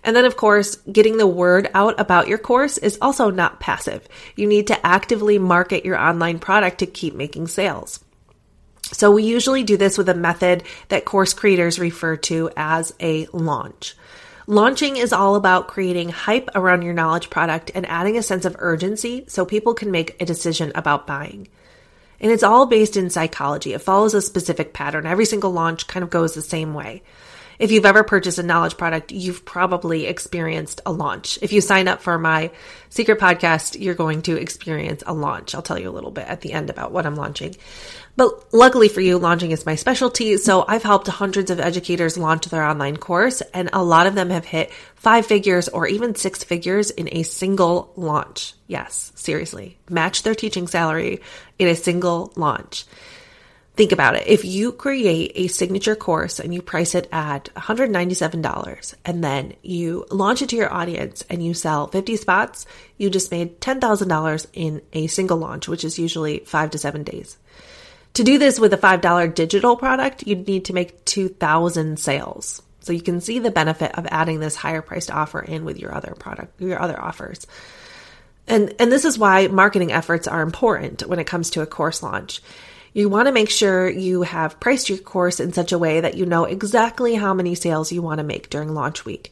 And 0.03 0.15
then, 0.15 0.25
of 0.25 0.37
course, 0.37 0.77
getting 0.91 1.17
the 1.17 1.27
word 1.27 1.69
out 1.73 1.99
about 1.99 2.27
your 2.27 2.37
course 2.37 2.77
is 2.77 2.97
also 3.01 3.29
not 3.29 3.59
passive. 3.59 4.07
You 4.35 4.47
need 4.47 4.67
to 4.67 4.85
actively 4.85 5.37
market 5.39 5.85
your 5.85 5.97
online 5.97 6.39
product 6.39 6.79
to 6.79 6.85
keep 6.85 7.15
making 7.15 7.47
sales. 7.47 7.99
So 8.83 9.11
we 9.11 9.23
usually 9.23 9.63
do 9.63 9.77
this 9.77 9.97
with 9.97 10.09
a 10.09 10.15
method 10.15 10.63
that 10.87 11.05
course 11.05 11.33
creators 11.33 11.79
refer 11.79 12.15
to 12.17 12.49
as 12.55 12.93
a 12.99 13.27
launch. 13.27 13.95
Launching 14.47 14.97
is 14.97 15.13
all 15.13 15.35
about 15.35 15.67
creating 15.67 16.09
hype 16.09 16.49
around 16.55 16.81
your 16.81 16.93
knowledge 16.93 17.29
product 17.29 17.69
and 17.75 17.85
adding 17.85 18.17
a 18.17 18.23
sense 18.23 18.45
of 18.45 18.55
urgency 18.57 19.25
so 19.27 19.45
people 19.45 19.75
can 19.75 19.91
make 19.91 20.19
a 20.19 20.25
decision 20.25 20.71
about 20.73 21.05
buying. 21.05 21.47
And 22.19 22.31
it's 22.31 22.41
all 22.41 22.65
based 22.65 22.97
in 22.97 23.11
psychology. 23.11 23.73
It 23.73 23.81
follows 23.81 24.15
a 24.15 24.21
specific 24.21 24.73
pattern. 24.73 25.05
Every 25.05 25.25
single 25.25 25.51
launch 25.51 25.85
kind 25.85 26.03
of 26.03 26.09
goes 26.09 26.33
the 26.33 26.41
same 26.41 26.73
way. 26.73 27.03
If 27.59 27.71
you've 27.71 27.85
ever 27.85 28.05
purchased 28.05 28.39
a 28.39 28.43
knowledge 28.43 28.77
product, 28.77 29.11
you've 29.11 29.43
probably 29.43 30.05
experienced 30.05 30.79
a 30.85 30.93
launch. 30.93 31.37
If 31.41 31.51
you 31.51 31.59
sign 31.59 31.89
up 31.89 32.01
for 32.01 32.17
my 32.17 32.51
secret 32.87 33.19
podcast, 33.19 33.79
you're 33.79 33.95
going 33.95 34.21
to 34.23 34.37
experience 34.37 35.03
a 35.05 35.13
launch. 35.13 35.53
I'll 35.53 35.61
tell 35.61 35.77
you 35.77 35.89
a 35.89 35.91
little 35.91 36.09
bit 36.09 36.25
at 36.25 36.39
the 36.39 36.53
end 36.53 36.69
about 36.69 36.93
what 36.93 37.05
I'm 37.05 37.17
launching. 37.17 37.57
But 38.15 38.53
luckily 38.53 38.87
for 38.87 39.01
you, 39.01 39.17
launching 39.17 39.51
is 39.51 39.65
my 39.65 39.75
specialty. 39.75 40.37
So 40.37 40.63
I've 40.65 40.83
helped 40.83 41.07
hundreds 41.07 41.51
of 41.51 41.59
educators 41.59 42.17
launch 42.17 42.45
their 42.45 42.63
online 42.63 42.95
course, 42.95 43.41
and 43.53 43.69
a 43.73 43.83
lot 43.83 44.07
of 44.07 44.15
them 44.15 44.29
have 44.29 44.45
hit 44.45 44.71
five 44.95 45.25
figures 45.25 45.67
or 45.67 45.85
even 45.85 46.15
six 46.15 46.45
figures 46.45 46.91
in 46.91 47.09
a 47.11 47.23
single 47.23 47.91
launch. 47.97 48.53
Yes, 48.67 49.11
seriously, 49.15 49.77
match 49.89 50.23
their 50.23 50.35
teaching 50.35 50.67
salary 50.67 51.19
in 51.57 51.67
a 51.67 51.75
single 51.75 52.31
launch. 52.37 52.85
Think 53.79 53.93
about 53.93 54.17
it. 54.17 54.27
If 54.27 54.43
you 54.43 54.73
create 54.73 55.31
a 55.35 55.47
signature 55.47 55.95
course 55.95 56.41
and 56.41 56.53
you 56.53 56.61
price 56.61 56.95
it 56.95 57.07
at 57.13 57.45
$197 57.55 58.95
and 59.05 59.23
then 59.23 59.53
you 59.61 60.05
launch 60.11 60.41
it 60.41 60.49
to 60.49 60.57
your 60.57 60.73
audience 60.73 61.23
and 61.29 61.41
you 61.41 61.53
sell 61.53 61.87
50 61.87 62.17
spots, 62.17 62.65
you 62.97 63.09
just 63.09 63.31
made 63.31 63.61
$10,000 63.61 64.47
in 64.51 64.81
a 64.91 65.07
single 65.07 65.37
launch, 65.37 65.69
which 65.69 65.85
is 65.85 65.97
usually 65.97 66.39
five 66.39 66.71
to 66.71 66.77
seven 66.77 67.03
days. 67.03 67.37
To 68.15 68.25
do 68.25 68.37
this 68.37 68.59
with 68.59 68.73
a 68.73 68.77
$5 68.77 69.33
digital 69.33 69.77
product, 69.77 70.27
you'd 70.27 70.45
need 70.45 70.65
to 70.65 70.73
make 70.73 71.05
2,000 71.05 71.97
sales. 71.97 72.61
So 72.81 72.91
you 72.91 73.01
can 73.01 73.21
see 73.21 73.39
the 73.39 73.49
benefit 73.49 73.97
of 73.97 74.05
adding 74.11 74.41
this 74.41 74.57
higher 74.57 74.81
priced 74.81 75.09
offer 75.09 75.39
in 75.39 75.63
with 75.63 75.79
your 75.79 75.95
other 75.95 76.15
product, 76.19 76.59
your 76.59 76.81
other 76.81 77.01
offers. 77.01 77.47
And, 78.45 78.75
and 78.77 78.91
this 78.91 79.05
is 79.05 79.17
why 79.17 79.47
marketing 79.47 79.93
efforts 79.93 80.27
are 80.27 80.41
important 80.41 81.07
when 81.07 81.19
it 81.19 81.27
comes 81.27 81.51
to 81.51 81.61
a 81.61 81.65
course 81.65 82.03
launch. 82.03 82.41
You 82.93 83.09
want 83.09 83.27
to 83.27 83.31
make 83.31 83.49
sure 83.49 83.89
you 83.89 84.23
have 84.23 84.59
priced 84.59 84.89
your 84.89 84.97
course 84.97 85.39
in 85.39 85.53
such 85.53 85.71
a 85.71 85.77
way 85.77 86.01
that 86.01 86.15
you 86.15 86.25
know 86.25 86.45
exactly 86.45 87.15
how 87.15 87.33
many 87.33 87.55
sales 87.55 87.91
you 87.91 88.01
want 88.01 88.19
to 88.19 88.23
make 88.23 88.49
during 88.49 88.73
launch 88.73 89.05
week. 89.05 89.31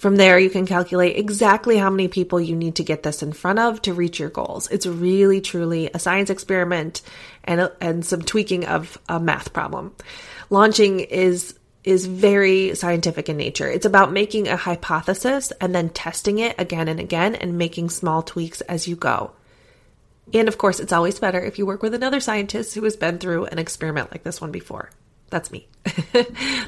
From 0.00 0.16
there, 0.16 0.38
you 0.38 0.48
can 0.48 0.64
calculate 0.64 1.18
exactly 1.18 1.76
how 1.76 1.90
many 1.90 2.08
people 2.08 2.40
you 2.40 2.56
need 2.56 2.76
to 2.76 2.84
get 2.84 3.02
this 3.02 3.22
in 3.22 3.34
front 3.34 3.58
of 3.58 3.82
to 3.82 3.92
reach 3.92 4.18
your 4.18 4.30
goals. 4.30 4.66
It's 4.70 4.86
really, 4.86 5.42
truly 5.42 5.90
a 5.92 5.98
science 5.98 6.30
experiment 6.30 7.02
and, 7.44 7.70
and 7.82 8.04
some 8.04 8.22
tweaking 8.22 8.64
of 8.64 8.98
a 9.10 9.20
math 9.20 9.52
problem. 9.52 9.94
Launching 10.48 11.00
is 11.00 11.54
is 11.82 12.06
very 12.06 12.74
scientific 12.74 13.28
in 13.30 13.38
nature. 13.38 13.66
It's 13.66 13.86
about 13.86 14.12
making 14.12 14.48
a 14.48 14.56
hypothesis 14.56 15.50
and 15.62 15.74
then 15.74 15.88
testing 15.88 16.38
it 16.38 16.54
again 16.58 16.88
and 16.88 17.00
again 17.00 17.34
and 17.34 17.56
making 17.56 17.88
small 17.88 18.22
tweaks 18.22 18.60
as 18.62 18.86
you 18.86 18.96
go. 18.96 19.32
And 20.32 20.48
of 20.48 20.58
course, 20.58 20.80
it's 20.80 20.92
always 20.92 21.18
better 21.18 21.40
if 21.40 21.58
you 21.58 21.66
work 21.66 21.82
with 21.82 21.94
another 21.94 22.20
scientist 22.20 22.74
who 22.74 22.84
has 22.84 22.96
been 22.96 23.18
through 23.18 23.46
an 23.46 23.58
experiment 23.58 24.10
like 24.10 24.22
this 24.22 24.40
one 24.40 24.52
before. 24.52 24.90
That's 25.30 25.52
me. 25.52 25.68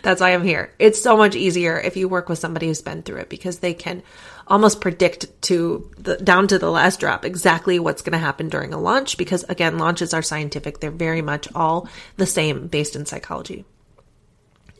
That's 0.02 0.20
why 0.20 0.30
I'm 0.30 0.44
here. 0.44 0.72
It's 0.78 1.02
so 1.02 1.16
much 1.16 1.34
easier 1.34 1.78
if 1.78 1.96
you 1.96 2.08
work 2.08 2.28
with 2.28 2.38
somebody 2.38 2.68
who's 2.68 2.80
been 2.80 3.02
through 3.02 3.18
it 3.18 3.28
because 3.28 3.58
they 3.58 3.74
can 3.74 4.02
almost 4.46 4.80
predict 4.80 5.26
to 5.42 5.90
the 5.98 6.16
down 6.16 6.46
to 6.48 6.58
the 6.58 6.70
last 6.70 7.00
drop 7.00 7.24
exactly 7.24 7.78
what's 7.78 8.02
going 8.02 8.12
to 8.12 8.18
happen 8.18 8.48
during 8.48 8.72
a 8.72 8.80
launch 8.80 9.18
because 9.18 9.42
again, 9.44 9.78
launches 9.78 10.14
are 10.14 10.22
scientific. 10.22 10.78
They're 10.78 10.92
very 10.92 11.22
much 11.22 11.48
all 11.54 11.88
the 12.16 12.26
same 12.26 12.68
based 12.68 12.94
in 12.94 13.04
psychology. 13.04 13.64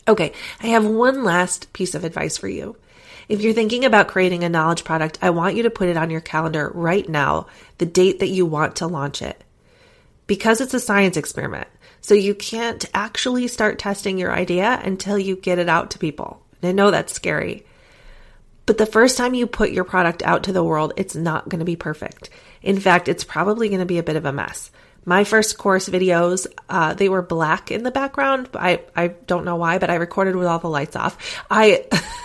Okay, 0.07 0.33
I 0.61 0.69
have 0.69 0.85
one 0.85 1.25
last 1.25 1.73
piece 1.73 1.95
of 1.95 2.05
advice 2.05 2.37
for 2.39 2.49
you. 2.49 2.77
If 3.29 3.43
you're 3.43 3.52
thinking 3.52 3.85
about 3.85 4.09
creating 4.09 4.45
a 4.45 4.49
knowledge 4.49 4.85
product, 4.85 5.19
I 5.23 5.31
want 5.31 5.57
you 5.57 5.64
to 5.64 5.71
put 5.71 5.88
it 5.88 5.97
on 5.97 6.11
your 6.11 6.21
calendar 6.21 6.71
right 6.75 7.09
now, 7.09 7.47
the 7.79 7.87
date 7.87 8.21
that 8.21 8.29
you 8.29 8.47
want 8.47 8.76
to 8.76 8.87
launch 8.87 9.23
it. 9.23 9.43
Because 10.26 10.61
it's 10.61 10.75
a 10.75 10.81
science 10.81 11.17
experiment, 11.17 11.69
so 12.00 12.14
you 12.14 12.35
can't 12.35 12.85
actually 12.95 13.49
start 13.49 13.79
testing 13.79 14.19
your 14.19 14.33
idea 14.33 14.81
until 14.83 15.19
you 15.19 15.37
get 15.37 15.59
it 15.59 15.69
out 15.69 15.91
to 15.93 15.99
people. 15.99 16.43
And 16.61 16.69
I 16.69 16.73
know 16.73 16.91
that's 16.91 17.12
scary. 17.12 17.64
But 18.64 18.79
the 18.79 18.87
first 18.87 19.17
time 19.17 19.35
you 19.35 19.47
put 19.47 19.73
your 19.73 19.85
product 19.85 20.23
out 20.23 20.45
to 20.45 20.52
the 20.52 20.62
world, 20.62 20.93
it's 20.97 21.17
not 21.17 21.49
going 21.49 21.59
to 21.59 21.64
be 21.64 21.76
perfect. 21.76 22.31
In 22.62 22.79
fact, 22.79 23.09
it's 23.09 23.25
probably 23.25 23.69
going 23.69 23.81
to 23.81 23.87
be 23.87 23.99
a 23.99 24.05
bit 24.05 24.17
of 24.17 24.25
a 24.25 24.33
mess. 24.33 24.71
My 25.05 25.25
first 25.25 25.59
course 25.59 25.89
videos, 25.89 26.47
uh, 26.69 26.95
they 26.95 27.09
were 27.09 27.23
black 27.23 27.71
in 27.71 27.83
the 27.83 27.91
background. 27.91 28.49
I, 28.55 28.83
I 28.95 29.09
don't 29.09 29.45
know 29.45 29.57
why, 29.57 29.79
but 29.79 29.91
I 29.91 29.97
recorded 29.97 30.37
with 30.37 30.47
all 30.47 30.61
the 30.61 30.69
lights 30.69 30.95
off. 30.97 31.43
I, 31.51 31.87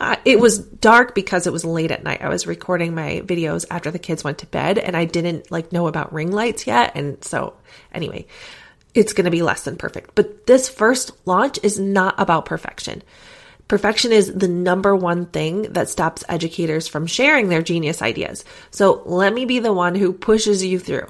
Uh, 0.00 0.16
it 0.24 0.38
was 0.38 0.58
dark 0.58 1.14
because 1.14 1.46
it 1.46 1.52
was 1.52 1.64
late 1.64 1.90
at 1.90 2.04
night. 2.04 2.22
I 2.22 2.28
was 2.28 2.46
recording 2.46 2.94
my 2.94 3.22
videos 3.24 3.64
after 3.70 3.90
the 3.90 3.98
kids 3.98 4.22
went 4.22 4.38
to 4.38 4.46
bed 4.46 4.78
and 4.78 4.96
I 4.96 5.04
didn't 5.04 5.50
like 5.50 5.72
know 5.72 5.86
about 5.86 6.12
ring 6.12 6.30
lights 6.30 6.66
yet. 6.66 6.92
And 6.94 7.22
so 7.24 7.54
anyway, 7.92 8.26
it's 8.94 9.12
going 9.12 9.24
to 9.24 9.30
be 9.30 9.42
less 9.42 9.64
than 9.64 9.76
perfect. 9.76 10.14
But 10.14 10.46
this 10.46 10.68
first 10.68 11.12
launch 11.26 11.58
is 11.62 11.78
not 11.78 12.14
about 12.18 12.46
perfection. 12.46 13.02
Perfection 13.68 14.12
is 14.12 14.32
the 14.32 14.46
number 14.46 14.94
one 14.94 15.26
thing 15.26 15.62
that 15.72 15.88
stops 15.88 16.22
educators 16.28 16.86
from 16.86 17.06
sharing 17.06 17.48
their 17.48 17.62
genius 17.62 18.00
ideas. 18.00 18.44
So 18.70 19.02
let 19.04 19.34
me 19.34 19.44
be 19.44 19.58
the 19.58 19.72
one 19.72 19.96
who 19.96 20.12
pushes 20.12 20.64
you 20.64 20.78
through. 20.78 21.08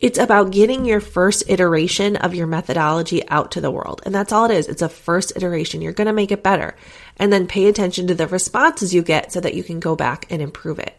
It's 0.00 0.18
about 0.18 0.50
getting 0.50 0.84
your 0.84 1.00
first 1.00 1.44
iteration 1.48 2.16
of 2.16 2.34
your 2.34 2.46
methodology 2.46 3.26
out 3.28 3.52
to 3.52 3.60
the 3.60 3.70
world. 3.70 4.02
And 4.04 4.14
that's 4.14 4.32
all 4.32 4.44
it 4.44 4.50
is. 4.50 4.68
It's 4.68 4.82
a 4.82 4.88
first 4.88 5.32
iteration. 5.36 5.80
You're 5.80 5.92
going 5.92 6.08
to 6.08 6.12
make 6.12 6.32
it 6.32 6.42
better. 6.42 6.76
And 7.16 7.32
then 7.32 7.46
pay 7.46 7.66
attention 7.66 8.08
to 8.08 8.14
the 8.14 8.26
responses 8.26 8.92
you 8.92 9.02
get 9.02 9.32
so 9.32 9.40
that 9.40 9.54
you 9.54 9.62
can 9.62 9.80
go 9.80 9.96
back 9.96 10.26
and 10.30 10.42
improve 10.42 10.78
it. 10.78 10.94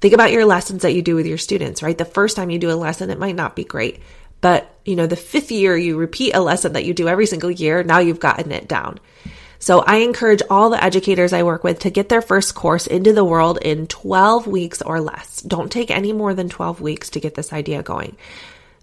Think 0.00 0.12
about 0.12 0.30
your 0.30 0.44
lessons 0.44 0.82
that 0.82 0.92
you 0.92 1.02
do 1.02 1.16
with 1.16 1.26
your 1.26 1.38
students, 1.38 1.82
right? 1.82 1.96
The 1.96 2.04
first 2.04 2.36
time 2.36 2.50
you 2.50 2.58
do 2.58 2.70
a 2.70 2.74
lesson, 2.74 3.10
it 3.10 3.18
might 3.18 3.34
not 3.34 3.56
be 3.56 3.64
great. 3.64 4.00
But, 4.42 4.70
you 4.84 4.94
know, 4.94 5.06
the 5.06 5.16
fifth 5.16 5.50
year 5.50 5.76
you 5.76 5.96
repeat 5.96 6.34
a 6.34 6.40
lesson 6.40 6.74
that 6.74 6.84
you 6.84 6.92
do 6.92 7.08
every 7.08 7.26
single 7.26 7.50
year, 7.50 7.82
now 7.82 7.98
you've 7.98 8.20
gotten 8.20 8.52
it 8.52 8.68
down. 8.68 9.00
So 9.58 9.80
I 9.80 9.96
encourage 9.96 10.42
all 10.50 10.70
the 10.70 10.82
educators 10.82 11.32
I 11.32 11.42
work 11.42 11.64
with 11.64 11.80
to 11.80 11.90
get 11.90 12.08
their 12.08 12.22
first 12.22 12.54
course 12.54 12.86
into 12.86 13.12
the 13.12 13.24
world 13.24 13.58
in 13.62 13.86
12 13.86 14.46
weeks 14.46 14.82
or 14.82 15.00
less. 15.00 15.40
Don't 15.42 15.72
take 15.72 15.90
any 15.90 16.12
more 16.12 16.34
than 16.34 16.48
12 16.48 16.80
weeks 16.80 17.10
to 17.10 17.20
get 17.20 17.34
this 17.34 17.52
idea 17.52 17.82
going. 17.82 18.16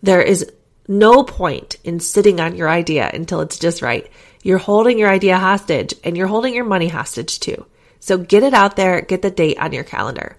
There 0.02 0.22
is 0.22 0.52
no 0.88 1.24
point 1.24 1.78
in 1.84 2.00
sitting 2.00 2.40
on 2.40 2.56
your 2.56 2.70
idea 2.70 3.10
until 3.14 3.42
it's 3.42 3.60
just 3.60 3.82
right. 3.82 4.10
You're 4.42 4.58
holding 4.58 5.00
your 5.00 5.10
idea 5.10 5.38
hostage 5.38 5.94
and 6.04 6.18
you're 6.18 6.28
holding 6.28 6.54
your 6.54 6.66
money 6.66 6.90
hostage 6.90 7.40
too. 7.40 7.66
So 8.00 8.18
get 8.18 8.44
it 8.44 8.54
out 8.54 8.76
there, 8.76 9.02
get 9.02 9.22
the 9.22 9.32
date 9.32 9.60
on 9.60 9.72
your 9.72 9.86
calendar. 9.86 10.36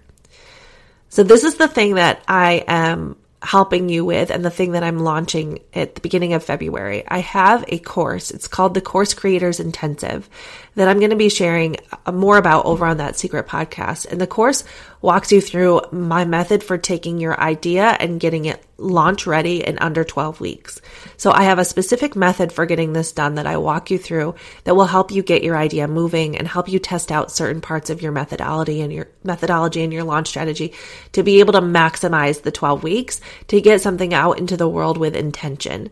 So 1.09 1.23
this 1.23 1.43
is 1.43 1.55
the 1.55 1.67
thing 1.67 1.95
that 1.95 2.21
I 2.27 2.63
am 2.67 3.15
helping 3.45 3.89
you 3.89 4.03
with 4.03 4.31
and 4.31 4.43
the 4.43 4.49
thing 4.49 4.71
that 4.71 4.83
I'm 4.83 4.99
launching 4.99 5.59
at 5.73 5.95
the 5.95 6.01
beginning 6.01 6.33
of 6.33 6.43
February. 6.43 7.03
I 7.07 7.19
have 7.19 7.63
a 7.67 7.77
course. 7.77 8.31
It's 8.31 8.47
called 8.47 8.73
the 8.73 8.81
Course 8.81 9.13
Creators 9.13 9.59
Intensive 9.59 10.27
that 10.75 10.87
I'm 10.87 10.99
going 10.99 11.11
to 11.11 11.15
be 11.15 11.29
sharing 11.29 11.77
uh, 12.05 12.11
more 12.11 12.37
about 12.37 12.65
over 12.65 12.85
on 12.85 12.97
that 12.97 13.17
secret 13.17 13.47
podcast. 13.47 14.07
And 14.11 14.19
the 14.19 14.27
course 14.27 14.63
walks 15.05 15.31
you 15.31 15.39
through 15.39 15.81
my 15.91 16.25
method 16.25 16.63
for 16.63 16.79
taking 16.79 17.19
your 17.19 17.39
idea 17.39 17.95
and 17.99 18.19
getting 18.19 18.45
it 18.45 18.65
launch 18.77 19.27
ready 19.27 19.63
in 19.63 19.77
under 19.77 20.03
12 20.03 20.41
weeks. 20.41 20.81
So 21.15 21.31
I 21.31 21.43
have 21.43 21.59
a 21.59 21.63
specific 21.63 22.15
method 22.15 22.51
for 22.51 22.65
getting 22.65 22.91
this 22.91 23.11
done 23.11 23.35
that 23.35 23.45
I 23.45 23.57
walk 23.57 23.91
you 23.91 23.99
through 23.99 24.33
that 24.63 24.75
will 24.75 24.85
help 24.85 25.11
you 25.11 25.21
get 25.21 25.43
your 25.43 25.55
idea 25.55 25.87
moving 25.87 26.35
and 26.35 26.47
help 26.47 26.67
you 26.67 26.79
test 26.79 27.11
out 27.11 27.31
certain 27.31 27.61
parts 27.61 27.91
of 27.91 28.01
your 28.01 28.11
methodology 28.11 28.81
and 28.81 28.91
your 28.91 29.07
methodology 29.23 29.83
and 29.83 29.93
your 29.93 30.03
launch 30.03 30.27
strategy 30.27 30.73
to 31.11 31.21
be 31.21 31.39
able 31.39 31.53
to 31.53 31.61
maximize 31.61 32.41
the 32.41 32.51
12 32.51 32.81
weeks 32.81 33.21
to 33.47 33.61
get 33.61 33.81
something 33.81 34.11
out 34.11 34.39
into 34.39 34.57
the 34.57 34.67
world 34.67 34.97
with 34.97 35.15
intention. 35.15 35.91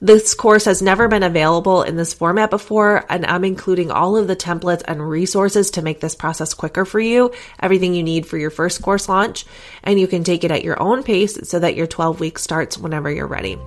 This 0.00 0.34
course 0.34 0.64
has 0.64 0.82
never 0.82 1.08
been 1.08 1.22
available 1.22 1.82
in 1.82 1.96
this 1.96 2.14
format 2.14 2.50
before, 2.50 3.04
and 3.08 3.24
I'm 3.24 3.44
including 3.44 3.90
all 3.90 4.16
of 4.16 4.26
the 4.26 4.36
templates 4.36 4.82
and 4.86 5.08
resources 5.08 5.70
to 5.72 5.82
make 5.82 6.00
this 6.00 6.14
process 6.14 6.54
quicker 6.54 6.84
for 6.84 7.00
you, 7.00 7.32
everything 7.60 7.94
you 7.94 8.02
need 8.02 8.26
for 8.26 8.36
your 8.36 8.50
first 8.50 8.82
course 8.82 9.08
launch, 9.08 9.44
and 9.82 9.98
you 9.98 10.06
can 10.06 10.24
take 10.24 10.44
it 10.44 10.50
at 10.50 10.64
your 10.64 10.80
own 10.82 11.02
pace 11.02 11.48
so 11.48 11.58
that 11.58 11.76
your 11.76 11.86
12 11.86 12.20
weeks 12.20 12.42
starts 12.42 12.76
whenever 12.76 13.10
you're 13.10 13.26
ready. 13.26 13.58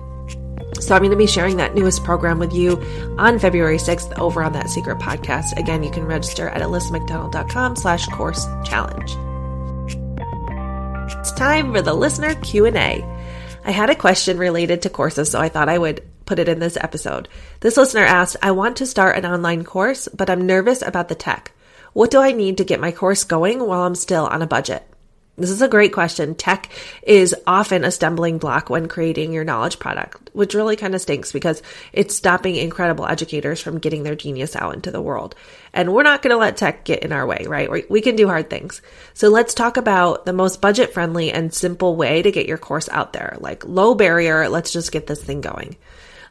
So 0.80 0.94
I'm 0.94 1.00
going 1.00 1.10
to 1.10 1.16
be 1.16 1.26
sharing 1.26 1.56
that 1.56 1.74
newest 1.74 2.04
program 2.04 2.38
with 2.38 2.52
you 2.52 2.76
on 3.18 3.38
February 3.38 3.78
6th 3.78 4.16
over 4.18 4.42
on 4.42 4.52
that 4.52 4.68
secret 4.68 4.98
podcast. 4.98 5.56
Again, 5.56 5.82
you 5.82 5.90
can 5.90 6.04
register 6.04 6.48
at 6.48 6.62
alissamcdonald.com 6.62 7.76
slash 7.76 8.06
course 8.08 8.46
challenge. 8.64 9.16
It's 11.18 11.32
time 11.32 11.72
for 11.72 11.82
the 11.82 11.94
listener 11.94 12.34
Q&A. 12.36 13.04
I 13.64 13.70
had 13.70 13.90
a 13.90 13.94
question 13.94 14.38
related 14.38 14.82
to 14.82 14.90
courses, 14.90 15.30
so 15.30 15.40
I 15.40 15.48
thought 15.48 15.68
I 15.68 15.78
would 15.78 16.02
put 16.28 16.38
it 16.38 16.48
in 16.48 16.60
this 16.60 16.76
episode. 16.76 17.26
This 17.60 17.78
listener 17.78 18.04
asked, 18.04 18.36
I 18.42 18.50
want 18.52 18.76
to 18.76 18.86
start 18.86 19.16
an 19.16 19.24
online 19.24 19.64
course, 19.64 20.08
but 20.08 20.28
I'm 20.28 20.46
nervous 20.46 20.82
about 20.82 21.08
the 21.08 21.14
tech. 21.14 21.52
What 21.94 22.10
do 22.10 22.20
I 22.20 22.32
need 22.32 22.58
to 22.58 22.64
get 22.64 22.80
my 22.80 22.92
course 22.92 23.24
going 23.24 23.66
while 23.66 23.82
I'm 23.82 23.94
still 23.94 24.26
on 24.26 24.42
a 24.42 24.46
budget? 24.46 24.86
This 25.38 25.50
is 25.50 25.62
a 25.62 25.68
great 25.68 25.92
question. 25.92 26.34
Tech 26.34 26.68
is 27.02 27.34
often 27.46 27.84
a 27.84 27.92
stumbling 27.92 28.38
block 28.38 28.68
when 28.68 28.88
creating 28.88 29.32
your 29.32 29.44
knowledge 29.44 29.78
product, 29.78 30.30
which 30.32 30.52
really 30.52 30.74
kind 30.74 30.96
of 30.96 31.00
stinks 31.00 31.30
because 31.30 31.62
it's 31.92 32.16
stopping 32.16 32.56
incredible 32.56 33.06
educators 33.06 33.60
from 33.60 33.78
getting 33.78 34.02
their 34.02 34.16
genius 34.16 34.56
out 34.56 34.74
into 34.74 34.90
the 34.90 35.00
world. 35.00 35.36
And 35.72 35.94
we're 35.94 36.02
not 36.02 36.22
going 36.22 36.32
to 36.32 36.36
let 36.36 36.56
tech 36.56 36.84
get 36.84 37.04
in 37.04 37.12
our 37.12 37.24
way, 37.24 37.44
right? 37.46 37.88
We 37.88 38.00
can 38.00 38.16
do 38.16 38.26
hard 38.26 38.50
things. 38.50 38.82
So 39.14 39.28
let's 39.28 39.54
talk 39.54 39.76
about 39.76 40.26
the 40.26 40.32
most 40.32 40.60
budget 40.60 40.92
friendly 40.92 41.30
and 41.30 41.54
simple 41.54 41.94
way 41.94 42.20
to 42.20 42.32
get 42.32 42.48
your 42.48 42.58
course 42.58 42.88
out 42.88 43.12
there. 43.12 43.36
Like 43.38 43.64
low 43.64 43.94
barrier, 43.94 44.48
let's 44.48 44.72
just 44.72 44.90
get 44.90 45.06
this 45.06 45.22
thing 45.22 45.40
going. 45.40 45.76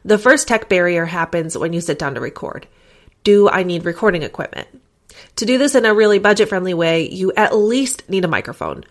The 0.04 0.18
first 0.18 0.48
tech 0.48 0.68
barrier 0.68 1.04
happens 1.04 1.56
when 1.56 1.72
you 1.72 1.80
sit 1.80 1.98
down 1.98 2.14
to 2.14 2.20
record. 2.20 2.66
Do 3.24 3.48
I 3.48 3.62
need 3.62 3.84
recording 3.84 4.22
equipment? 4.22 4.68
To 5.36 5.46
do 5.46 5.58
this 5.58 5.74
in 5.74 5.84
a 5.84 5.94
really 5.94 6.18
budget 6.18 6.48
friendly 6.48 6.74
way, 6.74 7.08
you 7.08 7.32
at 7.36 7.56
least 7.56 8.08
need 8.08 8.24
a 8.24 8.28
microphone. 8.28 8.84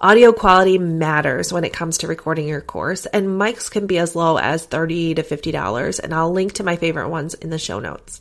Audio 0.00 0.32
quality 0.32 0.76
matters 0.78 1.52
when 1.52 1.64
it 1.64 1.72
comes 1.72 1.98
to 1.98 2.08
recording 2.08 2.48
your 2.48 2.60
course, 2.60 3.06
and 3.06 3.40
mics 3.40 3.70
can 3.70 3.86
be 3.86 3.98
as 3.98 4.16
low 4.16 4.36
as 4.36 4.66
30 4.66 5.14
to 5.14 5.22
$50, 5.22 6.00
and 6.00 6.12
I'll 6.12 6.32
link 6.32 6.54
to 6.54 6.64
my 6.64 6.76
favorite 6.76 7.08
ones 7.08 7.34
in 7.34 7.50
the 7.50 7.58
show 7.58 7.78
notes. 7.78 8.20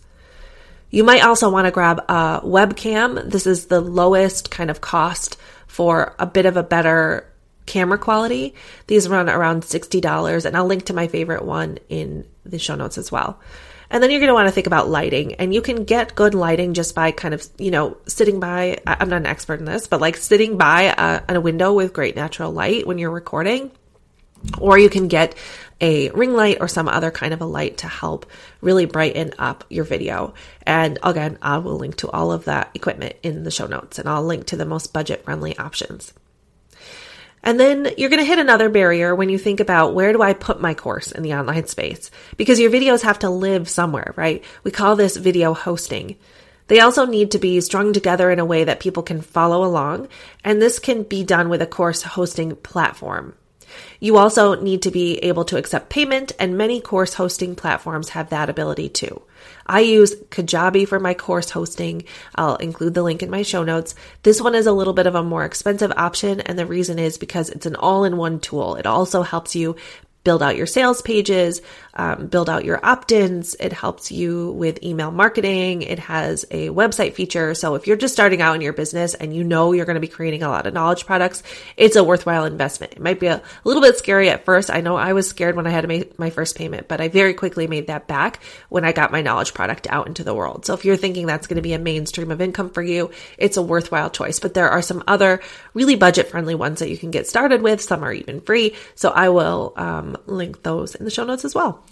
You 0.89 1.03
might 1.03 1.23
also 1.23 1.49
want 1.49 1.65
to 1.65 1.71
grab 1.71 1.99
a 2.08 2.41
webcam. 2.43 3.29
This 3.29 3.47
is 3.47 3.65
the 3.65 3.82
lowest 3.82 4.51
kind 4.51 4.69
of 4.69 4.79
cost 4.82 5.38
for 5.65 6.15
a 6.19 6.27
bit 6.27 6.45
of 6.45 6.56
a 6.56 6.63
better 6.63 7.27
camera 7.65 7.97
quality. 7.97 8.56
These 8.88 9.08
run 9.08 9.30
around 9.30 9.63
$60, 9.63 10.45
and 10.45 10.58
I'll 10.58 10.65
link 10.65 10.86
to 10.86 10.93
my 10.93 11.08
favorite 11.08 11.45
one 11.45 11.80
in 11.89 12.26
the 12.45 12.60
show 12.60 12.76
notes 12.76 12.97
as 12.97 13.12
well. 13.12 13.39
And 13.89 14.02
then 14.02 14.10
you're 14.10 14.19
going 14.19 14.30
to 14.30 14.34
want 14.34 14.47
to 14.47 14.52
think 14.52 14.65
about 14.65 14.89
lighting. 14.89 15.36
And 15.36 15.54
you 15.54 15.62
can 15.62 15.84
get 15.84 16.15
good 16.15 16.34
lighting 16.34 16.73
just 16.73 16.95
by 16.95 17.12
kind 17.12 17.34
of, 17.34 17.47
you 17.60 17.69
know, 17.69 17.97
sitting 18.08 18.39
by, 18.39 18.80
I'm 18.88 19.10
not 19.10 19.17
an 19.17 19.28
expert 19.28 19.60
in 19.60 19.65
this, 19.65 19.86
but 19.86 20.02
like 20.02 20.17
sitting 20.17 20.58
by 20.58 20.88
uh, 20.88 21.19
a, 21.30 21.36
a 21.36 21.41
window 21.41 21.73
with 21.73 21.93
great 21.93 22.15
natural 22.15 22.52
light 22.52 22.88
when 22.88 22.97
you're 22.97 23.12
recording. 23.12 23.71
Or 24.58 24.80
you 24.80 24.89
can 24.89 25.08
get 25.08 25.36
a 25.80 26.10
ring 26.10 26.34
light 26.34 26.58
or 26.60 26.67
some 26.67 26.88
other 26.88 27.12
kind 27.12 27.34
of 27.34 27.41
a 27.41 27.45
light 27.45 27.78
to 27.78 27.88
help 27.88 28.26
really 28.62 28.86
brighten 28.86 29.34
up 29.38 29.63
your 29.69 29.84
video. 29.84 30.34
And 30.63 30.97
again, 31.04 31.38
I 31.41 31.60
will 31.60 31.78
link 31.78 31.97
to 31.97 32.10
all 32.10 32.32
of 32.32 32.45
that 32.45 32.71
equipment 32.73 33.15
in 33.21 33.43
the 33.43 33.52
show 33.52 33.67
notes 33.67 33.99
and 33.99 34.10
I'll 34.10 34.23
link 34.23 34.47
to 34.47 34.58
the 34.58 34.65
most 34.65 34.91
budget 34.91 35.23
friendly 35.23 35.58
options. 35.58 36.13
And 37.43 37.60
then 37.60 37.89
you're 37.97 38.10
going 38.10 38.21
to 38.21 38.25
hit 38.25 38.39
another 38.39 38.69
barrier 38.69 39.13
when 39.13 39.29
you 39.29 39.38
think 39.38 39.60
about 39.60 39.93
where 39.93 40.13
do 40.13 40.21
I 40.21 40.34
put 40.34 40.62
my 40.62 40.73
course 40.73 41.12
in 41.12 41.23
the 41.23 41.34
online 41.34 41.67
space? 41.67 42.10
Because 42.38 42.60
your 42.60 42.71
videos 42.71 43.01
have 43.01 43.19
to 43.19 43.29
live 43.29 43.67
somewhere, 43.69 44.13
right? 44.15 44.43
We 44.63 44.71
call 44.71 44.95
this 44.95 45.17
video 45.17 45.53
hosting. 45.53 46.15
They 46.67 46.79
also 46.79 47.06
need 47.06 47.32
to 47.32 47.39
be 47.39 47.60
strung 47.60 47.91
together 47.91 48.32
in 48.32 48.39
a 48.39 48.45
way 48.45 48.63
that 48.63 48.79
people 48.79 49.03
can 49.03 49.21
follow 49.21 49.65
along, 49.65 50.08
and 50.45 50.62
this 50.62 50.79
can 50.79 51.03
be 51.03 51.23
done 51.23 51.49
with 51.49 51.62
a 51.62 51.67
course 51.67 52.01
hosting 52.01 52.56
platform. 52.56 53.36
You 53.99 54.17
also 54.17 54.60
need 54.62 54.84
to 54.84 54.91
be 54.91 55.17
able 55.17 55.43
to 55.45 55.58
accept 55.58 55.89
payment, 55.89 56.32
and 56.39 56.58
many 56.58 56.79
course 56.79 57.15
hosting 57.15 57.56
platforms 57.56 58.10
have 58.10 58.29
that 58.29 58.49
ability 58.49 58.89
too. 58.89 59.21
I 59.65 59.82
use 59.82 60.15
Kajabi 60.15 60.88
for 60.88 60.99
my 60.99 61.13
course 61.13 61.49
hosting. 61.49 62.04
I'll 62.36 62.56
include 62.58 62.93
the 62.93 63.04
link 63.04 63.23
in 63.23 63.30
my 63.30 63.41
show 63.43 63.63
notes. 63.63 63.95
This 64.23 64.41
one 64.41 64.56
is 64.56 64.65
a 64.65 64.71
little 64.71 64.93
bit 64.93 65.08
of 65.08 65.15
a 65.15 65.23
more 65.23 65.45
expensive 65.45 65.91
option, 65.95 66.41
and 66.41 66.58
the 66.58 66.65
reason 66.65 66.99
is 66.99 67.17
because 67.17 67.49
it's 67.49 67.65
an 67.65 67.76
all 67.76 68.04
in 68.04 68.17
one 68.17 68.39
tool. 68.39 68.76
It 68.76 68.86
also 68.86 69.21
helps 69.21 69.56
you 69.56 69.76
build 70.23 70.41
out 70.41 70.56
your 70.56 70.65
sales 70.65 71.02
pages, 71.02 71.62
um, 71.95 72.27
build 72.27 72.49
out 72.49 72.65
your 72.65 72.84
opt 72.84 73.12
ins. 73.12 73.56
It 73.60 73.71
helps 73.71 74.12
you 74.12 74.51
with 74.51 74.84
email 74.84 75.12
marketing. 75.12 75.84
It 75.84 75.99
has 75.99 76.45
a 76.49 76.69
website 76.69 77.13
feature. 77.13 77.53
So 77.53 77.75
if 77.75 77.88
you're 77.88 77.97
just 77.97 78.13
starting 78.13 78.41
out 78.41 78.56
in 78.56 78.62
your 78.62 78.73
business 78.73 79.13
and 79.13 79.34
you 79.36 79.43
know 79.43 79.71
you're 79.73 79.86
going 79.86 79.95
to 79.95 80.01
be 80.01 80.08
creating 80.08 80.43
a 80.43 80.49
lot 80.49 80.65
of 80.65 80.73
knowledge 80.73 81.06
products, 81.06 81.43
it's 81.77 81.95
a 81.95 82.03
worthwhile 82.03 82.45
investment. 82.45 82.93
It 82.93 83.01
might 83.01 83.19
be 83.19 83.27
a, 83.27 83.41
little 83.63 83.82
bit 83.82 83.97
scary 83.97 84.29
at 84.29 84.45
first. 84.45 84.69
I 84.71 84.82
know 84.82 84.95
I 84.95 85.13
was 85.13 85.27
scared 85.27 85.56
when 85.56 85.67
I 85.67 85.69
had 85.69 85.82
to 85.82 85.88
make 85.88 86.17
my 86.17 86.29
first 86.29 86.56
payment, 86.56 86.88
but 86.88 87.01
I 87.01 87.08
very 87.08 87.34
quickly 87.34 87.67
made 87.67 87.88
that 87.88 88.08
back 88.08 88.39
when 88.69 88.86
I 88.86 88.91
got 88.91 89.12
my 89.12 89.21
knowledge 89.21 89.53
product 89.53 89.88
out 89.89 90.08
into 90.08 90.23
the 90.23 90.34
world. 90.34 90.65
So 90.65 90.73
if 90.73 90.86
you're 90.86 90.97
thinking 90.97 91.25
that's 91.25 91.47
going 91.47 91.58
to 91.58 91.62
be 91.62 91.73
a 91.73 91.79
mainstream 91.79 92.32
of 92.32 92.41
income 92.41 92.69
for 92.69 92.82
you, 92.82 93.12
it's 93.38 93.58
a 93.58 93.62
worthwhile 93.62 94.10
choice. 94.10 94.39
But 94.39 94.53
there 94.53 94.69
are 94.69 94.82
some 94.82 95.03
other 95.08 95.41
really 95.73 95.95
budget 95.95 96.27
friendly 96.29 96.56
ones 96.56 96.79
that 96.79 96.89
you 96.89 96.97
can 96.97 97.12
get 97.12 97.27
started 97.27 97.62
with. 97.62 97.82
Some 97.82 98.03
are 98.03 98.13
even 98.13 98.41
free. 98.41 98.75
So 98.95 99.10
I 99.12 99.29
will 99.29 99.73
um, 99.75 100.17
link 100.25 100.63
those 100.63 100.95
in 100.95 101.06
the 101.06 101.12
show 101.12 101.23
notes 101.23 101.45
as 101.45 101.56
well. 101.56 101.82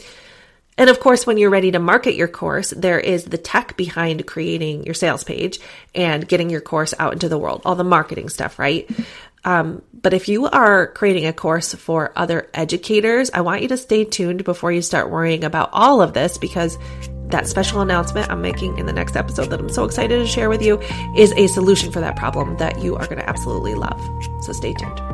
And 0.77 0.89
of 0.89 0.99
course, 0.99 1.27
when 1.27 1.37
you're 1.37 1.49
ready 1.49 1.71
to 1.71 1.79
market 1.79 2.15
your 2.15 2.27
course, 2.27 2.71
there 2.71 2.99
is 2.99 3.25
the 3.25 3.37
tech 3.37 3.77
behind 3.77 4.25
creating 4.25 4.83
your 4.83 4.93
sales 4.93 5.23
page 5.23 5.59
and 5.93 6.27
getting 6.27 6.49
your 6.49 6.61
course 6.61 6.93
out 6.97 7.13
into 7.13 7.29
the 7.29 7.37
world, 7.37 7.61
all 7.65 7.75
the 7.75 7.83
marketing 7.83 8.29
stuff, 8.29 8.57
right? 8.57 8.89
Um, 9.43 9.81
but 9.93 10.13
if 10.13 10.27
you 10.27 10.47
are 10.47 10.87
creating 10.87 11.25
a 11.25 11.33
course 11.33 11.73
for 11.73 12.13
other 12.15 12.49
educators, 12.53 13.31
I 13.31 13.41
want 13.41 13.61
you 13.61 13.67
to 13.69 13.77
stay 13.77 14.05
tuned 14.05 14.43
before 14.43 14.71
you 14.71 14.81
start 14.81 15.09
worrying 15.09 15.43
about 15.43 15.69
all 15.73 16.01
of 16.01 16.13
this 16.13 16.37
because 16.37 16.77
that 17.27 17.47
special 17.47 17.81
announcement 17.81 18.29
I'm 18.29 18.41
making 18.41 18.77
in 18.77 18.85
the 18.85 18.93
next 18.93 19.15
episode 19.15 19.49
that 19.49 19.59
I'm 19.59 19.69
so 19.69 19.85
excited 19.85 20.17
to 20.17 20.27
share 20.27 20.49
with 20.49 20.61
you 20.61 20.79
is 21.15 21.31
a 21.33 21.47
solution 21.47 21.91
for 21.91 22.01
that 22.01 22.15
problem 22.15 22.57
that 22.57 22.81
you 22.81 22.95
are 22.95 23.05
going 23.05 23.19
to 23.19 23.29
absolutely 23.29 23.73
love. 23.73 23.99
So 24.43 24.53
stay 24.53 24.73
tuned 24.73 25.10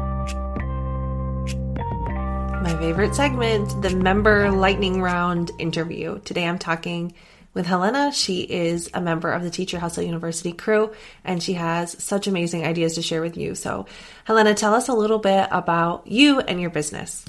my 2.68 2.80
favorite 2.80 3.16
segment, 3.16 3.82
the 3.82 3.96
member 3.96 4.52
lightning 4.52 5.02
round 5.02 5.52
interview. 5.58 6.20
Today 6.26 6.46
I'm 6.46 6.60
talking 6.60 7.14
with 7.54 7.66
Helena. 7.66 8.12
She 8.12 8.42
is 8.42 8.90
a 8.94 9.00
member 9.00 9.32
of 9.32 9.42
the 9.42 9.50
Teacher 9.50 9.80
Hustle 9.80 10.04
University 10.04 10.52
crew 10.52 10.92
and 11.24 11.42
she 11.42 11.54
has 11.54 12.04
such 12.04 12.28
amazing 12.28 12.66
ideas 12.66 12.96
to 12.96 13.02
share 13.02 13.22
with 13.22 13.38
you. 13.38 13.56
So, 13.56 13.86
Helena, 14.26 14.54
tell 14.54 14.74
us 14.74 14.90
a 14.90 14.94
little 14.94 15.20
bit 15.20 15.48
about 15.50 16.08
you 16.08 16.42
and 16.42 16.60
your 16.60 16.70
business. 16.70 17.24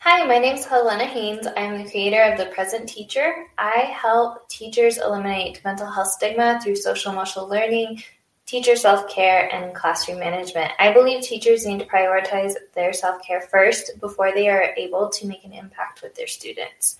Hi, 0.00 0.26
my 0.26 0.38
name 0.38 0.56
is 0.56 0.64
Helena 0.64 1.04
Haynes. 1.04 1.46
I'm 1.56 1.84
the 1.84 1.88
creator 1.88 2.22
of 2.22 2.36
The 2.36 2.46
Present 2.46 2.88
Teacher. 2.88 3.46
I 3.58 3.94
help 3.94 4.48
teachers 4.48 4.98
eliminate 4.98 5.60
mental 5.64 5.88
health 5.88 6.08
stigma 6.08 6.58
through 6.60 6.74
social 6.74 7.12
emotional 7.12 7.48
learning, 7.48 8.02
teacher 8.48 8.76
self 8.76 9.08
care, 9.08 9.52
and 9.54 9.74
classroom 9.74 10.18
management. 10.18 10.72
I 10.78 10.92
believe 10.92 11.22
teachers 11.22 11.66
need 11.66 11.80
to 11.80 11.86
prioritize 11.86 12.54
their 12.74 12.92
self 12.92 13.22
care 13.22 13.42
first 13.42 14.00
before 14.00 14.32
they 14.32 14.48
are 14.48 14.74
able 14.76 15.10
to 15.10 15.26
make 15.26 15.44
an 15.44 15.52
impact 15.52 16.02
with 16.02 16.14
their 16.14 16.26
students. 16.26 16.96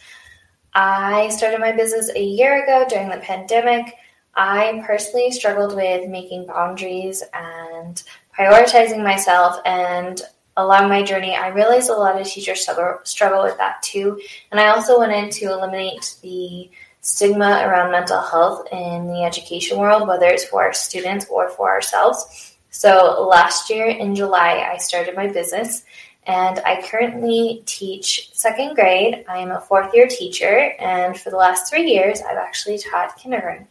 I 0.74 1.30
started 1.30 1.58
my 1.58 1.72
business 1.72 2.10
a 2.14 2.22
year 2.22 2.62
ago 2.62 2.84
during 2.88 3.08
the 3.08 3.16
pandemic. 3.16 3.94
I 4.36 4.84
personally 4.86 5.32
struggled 5.32 5.74
with 5.74 6.08
making 6.08 6.46
boundaries 6.46 7.24
and 7.32 8.00
prioritizing 8.38 9.02
myself 9.02 9.56
and 9.64 10.22
along 10.58 10.88
my 10.88 11.02
journey, 11.04 11.36
I 11.36 11.48
realized 11.48 11.88
a 11.88 11.94
lot 11.94 12.20
of 12.20 12.26
teachers 12.26 12.62
struggle, 12.62 12.98
struggle 13.04 13.44
with 13.44 13.56
that 13.58 13.80
too. 13.80 14.20
And 14.50 14.60
I 14.60 14.68
also 14.68 14.98
wanted 14.98 15.30
to 15.30 15.46
eliminate 15.46 16.16
the 16.20 16.68
stigma 17.00 17.62
around 17.64 17.92
mental 17.92 18.20
health 18.20 18.66
in 18.72 19.06
the 19.06 19.24
education 19.24 19.78
world, 19.78 20.06
whether 20.06 20.26
it's 20.26 20.44
for 20.44 20.62
our 20.62 20.72
students 20.72 21.26
or 21.30 21.48
for 21.48 21.70
ourselves. 21.70 22.56
So 22.70 23.26
last 23.28 23.70
year 23.70 23.86
in 23.86 24.14
July, 24.14 24.68
I 24.72 24.76
started 24.78 25.16
my 25.16 25.28
business 25.28 25.84
and 26.28 26.60
I 26.60 26.82
currently 26.82 27.62
teach 27.64 28.30
second 28.34 28.74
grade. 28.74 29.24
I 29.28 29.38
am 29.38 29.50
a 29.50 29.60
fourth 29.60 29.94
year 29.94 30.06
teacher, 30.06 30.74
and 30.78 31.18
for 31.18 31.30
the 31.30 31.36
last 31.36 31.70
three 31.70 31.90
years, 31.90 32.20
I've 32.20 32.36
actually 32.36 32.78
taught 32.78 33.16
kindergarten. 33.16 33.66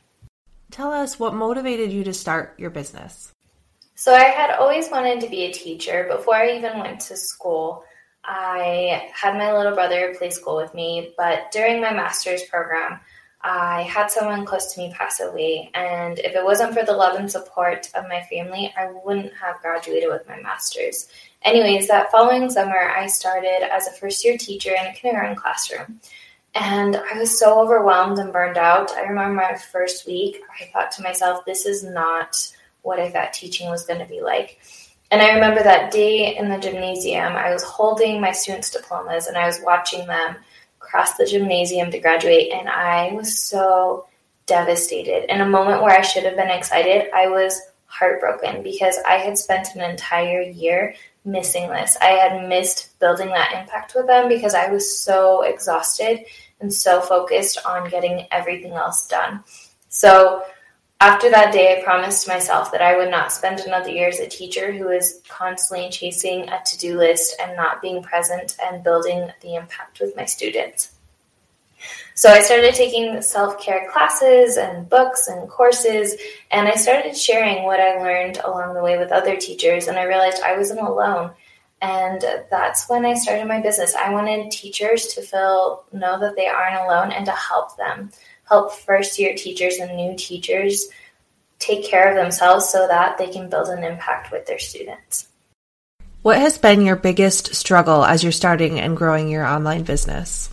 Tell 0.72 0.92
us 0.92 1.20
what 1.20 1.36
motivated 1.36 1.92
you 1.92 2.04
to 2.04 2.14
start 2.14 2.56
your 2.60 2.72
business. 2.72 3.32
So, 3.94 4.14
I 4.14 4.24
had 4.24 4.56
always 4.56 4.90
wanted 4.90 5.22
to 5.22 5.30
be 5.30 5.44
a 5.44 5.54
teacher. 5.54 6.08
Before 6.10 6.36
I 6.36 6.58
even 6.58 6.80
went 6.80 7.00
to 7.02 7.16
school, 7.16 7.84
I 8.26 9.10
had 9.14 9.36
my 9.36 9.56
little 9.56 9.76
brother 9.76 10.16
play 10.18 10.32
school 10.32 10.58
with 10.58 10.74
me, 10.74 11.14
but 11.16 11.52
during 11.52 11.80
my 11.80 11.94
master's 11.94 12.44
program, 12.44 13.00
I 13.50 13.84
had 13.84 14.12
someone 14.12 14.46
close 14.46 14.74
to 14.74 14.82
me 14.82 14.94
pass 14.94 15.22
away, 15.22 15.72
and 15.74 16.20
if 16.20 16.36
it 16.36 16.44
wasn't 16.44 16.74
for 16.74 16.84
the 16.84 16.92
love 16.92 17.18
and 17.18 17.32
support 17.32 17.90
of 17.96 18.10
my 18.10 18.22
family, 18.24 18.74
I 18.78 18.92
wouldn't 19.06 19.32
have 19.36 19.62
graduated 19.62 20.10
with 20.10 20.28
my 20.28 20.38
master's. 20.42 21.08
Anyways, 21.44 21.88
that 21.88 22.12
following 22.12 22.50
summer, 22.50 22.78
I 22.78 23.08
started 23.08 23.66
as 23.72 23.88
a 23.88 23.92
first 23.92 24.26
year 24.26 24.38
teacher 24.38 24.72
in 24.72 24.86
a 24.86 24.94
kindergarten 24.94 25.38
classroom. 25.38 26.02
And 26.56 26.98
I 26.98 27.18
was 27.18 27.40
so 27.40 27.62
overwhelmed 27.62 28.20
and 28.20 28.34
burned 28.34 28.58
out. 28.58 28.92
I 28.92 29.04
remember 29.04 29.36
my 29.36 29.56
first 29.56 30.06
week, 30.06 30.42
I 30.60 30.66
thought 30.74 30.92
to 30.94 31.04
myself, 31.04 31.46
this 31.46 31.66
is 31.66 31.86
not 31.86 32.36
what 32.82 33.00
I 33.00 33.10
thought 33.10 33.32
teaching 33.32 33.70
was 33.70 33.86
going 33.86 34.00
to 34.02 34.06
be 34.06 34.20
like. 34.20 34.60
And 35.10 35.22
I 35.22 35.34
remember 35.34 35.64
that 35.64 35.92
day 35.92 36.36
in 36.36 36.50
the 36.50 36.58
gymnasium, 36.58 37.38
I 37.38 37.54
was 37.54 37.64
holding 37.64 38.20
my 38.20 38.34
students' 38.34 38.72
diplomas 38.72 39.28
and 39.28 39.38
I 39.38 39.46
was 39.46 39.62
watching 39.64 40.06
them 40.06 40.36
cross 40.90 41.16
the 41.16 41.26
gymnasium 41.26 41.92
to 41.92 42.00
graduate. 42.00 42.52
And 42.52 42.70
I 42.70 43.12
was 43.14 43.38
so 43.38 44.08
devastated. 44.46 45.32
In 45.32 45.42
a 45.42 45.46
moment 45.46 45.82
where 45.82 45.98
I 45.98 46.02
should 46.02 46.24
have 46.24 46.36
been 46.36 46.50
excited, 46.50 47.10
I 47.14 47.28
was 47.28 47.62
heartbroken 47.86 48.64
because 48.64 48.98
I 49.08 49.16
had 49.16 49.38
spent 49.38 49.76
an 49.76 49.82
entire 49.82 50.42
year 50.42 50.96
missing 51.26 51.68
this. 51.70 51.98
I 52.02 52.12
had 52.12 52.48
missed 52.48 52.98
building 53.00 53.28
that 53.28 53.54
impact 53.60 53.94
with 53.96 54.08
them 54.08 54.30
because 54.30 54.56
I 54.56 54.70
was 54.72 54.98
so 54.98 55.42
exhausted 55.44 56.26
and 56.60 56.74
so 56.74 57.02
focused 57.02 57.60
on 57.66 57.90
getting 57.90 58.26
everything 58.32 58.74
else 58.74 59.08
done. 59.08 59.44
So 59.90 60.44
after 61.00 61.30
that 61.30 61.54
day, 61.54 61.78
I 61.78 61.84
promised 61.84 62.28
myself 62.28 62.72
that 62.72 62.82
I 62.82 62.98
would 62.98 63.12
not 63.12 63.32
spend 63.32 63.60
another 63.60 63.90
year 63.90 64.10
as 64.10 64.20
a 64.20 64.28
teacher 64.28 64.72
who 64.72 64.90
is 64.90 65.22
constantly 65.28 65.90
chasing 65.90 66.50
a 66.50 66.60
to 66.66 66.78
do 66.78 66.98
list 66.98 67.36
and 67.40 67.56
not 67.56 67.82
being 67.82 68.02
present 68.02 68.58
and 68.64 68.84
building 68.84 69.30
the 69.42 69.56
impact 69.56 70.00
with 70.00 70.16
my 70.16 70.26
students. 70.26 70.94
So 72.16 72.32
I 72.32 72.42
started 72.42 72.74
taking 72.74 73.22
self 73.22 73.62
care 73.62 73.92
classes 73.92 74.58
and 74.58 74.90
books 74.90 75.28
and 75.28 75.48
courses, 75.48 76.16
and 76.50 76.68
I 76.68 76.74
started 76.74 77.16
sharing 77.16 77.64
what 77.64 77.80
I 77.80 78.02
learned 78.02 78.40
along 78.44 78.74
the 78.74 78.82
way 78.82 78.98
with 78.98 79.12
other 79.12 79.38
teachers, 79.38 79.88
and 79.88 80.00
I 80.00 80.04
realized 80.04 80.42
I 80.42 80.58
wasn't 80.58 80.80
alone. 80.80 81.32
And 81.80 82.26
that's 82.50 82.90
when 82.90 83.06
I 83.06 83.14
started 83.14 83.48
my 83.48 83.62
business. 83.62 83.94
I 83.94 84.12
wanted 84.12 84.50
teachers 84.50 85.14
to 85.14 85.22
feel 85.22 85.84
know 85.92 86.20
that 86.20 86.36
they 86.36 86.48
aren't 86.48 86.82
alone 86.82 87.12
and 87.12 87.24
to 87.28 87.32
help 87.34 87.78
them, 87.78 88.10
help 88.50 88.74
first 88.74 89.20
year 89.20 89.36
teachers 89.36 89.78
and 89.78 89.96
new 89.96 90.16
teachers 90.18 90.88
take 91.60 91.86
care 91.86 92.10
of 92.10 92.16
themselves 92.16 92.70
so 92.70 92.88
that 92.88 93.18
they 93.18 93.28
can 93.28 93.50
build 93.50 93.70
an 93.70 93.84
impact 93.84 94.32
with 94.32 94.46
their 94.46 94.60
students. 94.60 95.28
What 96.22 96.40
has 96.40 96.58
been 96.58 96.82
your 96.82 96.96
biggest 96.96 97.56
struggle 97.56 98.04
as 98.04 98.22
you're 98.22 98.32
starting 98.32 98.80
and 98.80 98.98
growing 98.98 99.30
your 99.30 99.46
online 99.46 99.84
business? 99.84 100.50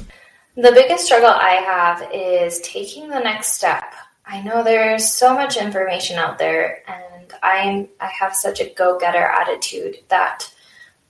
The 0.57 0.73
biggest 0.73 1.05
struggle 1.05 1.31
I 1.31 1.55
have 1.55 2.11
is 2.13 2.61
taking 2.61 3.09
the 3.09 3.19
next 3.19 3.55
step. 3.55 3.93
I 4.25 4.41
know 4.41 4.63
there's 4.63 5.13
so 5.13 5.35
much 5.35 5.57
information 5.57 6.17
out 6.17 6.39
there 6.39 6.83
and 6.89 7.33
I'm 7.43 7.89
I 8.01 8.07
have 8.07 8.35
such 8.35 8.61
a 8.61 8.71
go-getter 8.71 9.19
attitude 9.19 9.99
that 10.09 10.49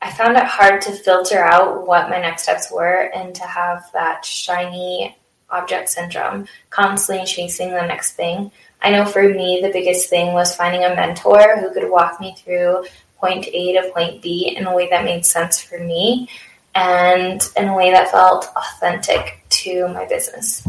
I 0.00 0.10
found 0.10 0.36
it 0.36 0.44
hard 0.44 0.82
to 0.82 0.92
filter 0.92 1.38
out 1.38 1.86
what 1.86 2.10
my 2.10 2.20
next 2.20 2.44
steps 2.44 2.70
were 2.72 3.10
and 3.14 3.34
to 3.34 3.44
have 3.44 3.90
that 3.92 4.24
shiny 4.24 5.16
object 5.54 5.88
syndrome, 5.88 6.46
constantly 6.70 7.24
chasing 7.26 7.70
the 7.70 7.86
next 7.86 8.12
thing. 8.12 8.50
I 8.82 8.90
know 8.90 9.04
for 9.04 9.22
me, 9.22 9.60
the 9.62 9.70
biggest 9.70 10.10
thing 10.10 10.32
was 10.34 10.54
finding 10.54 10.84
a 10.84 10.94
mentor 10.94 11.58
who 11.58 11.72
could 11.72 11.90
walk 11.90 12.20
me 12.20 12.34
through 12.36 12.84
point 13.18 13.46
A 13.46 13.72
to 13.72 13.90
point 13.94 14.20
B 14.20 14.54
in 14.54 14.66
a 14.66 14.74
way 14.74 14.88
that 14.90 15.04
made 15.04 15.24
sense 15.24 15.60
for 15.60 15.78
me 15.78 16.28
and 16.74 17.48
in 17.56 17.68
a 17.68 17.76
way 17.76 17.90
that 17.92 18.10
felt 18.10 18.50
authentic 18.56 19.42
to 19.48 19.88
my 19.88 20.06
business. 20.06 20.66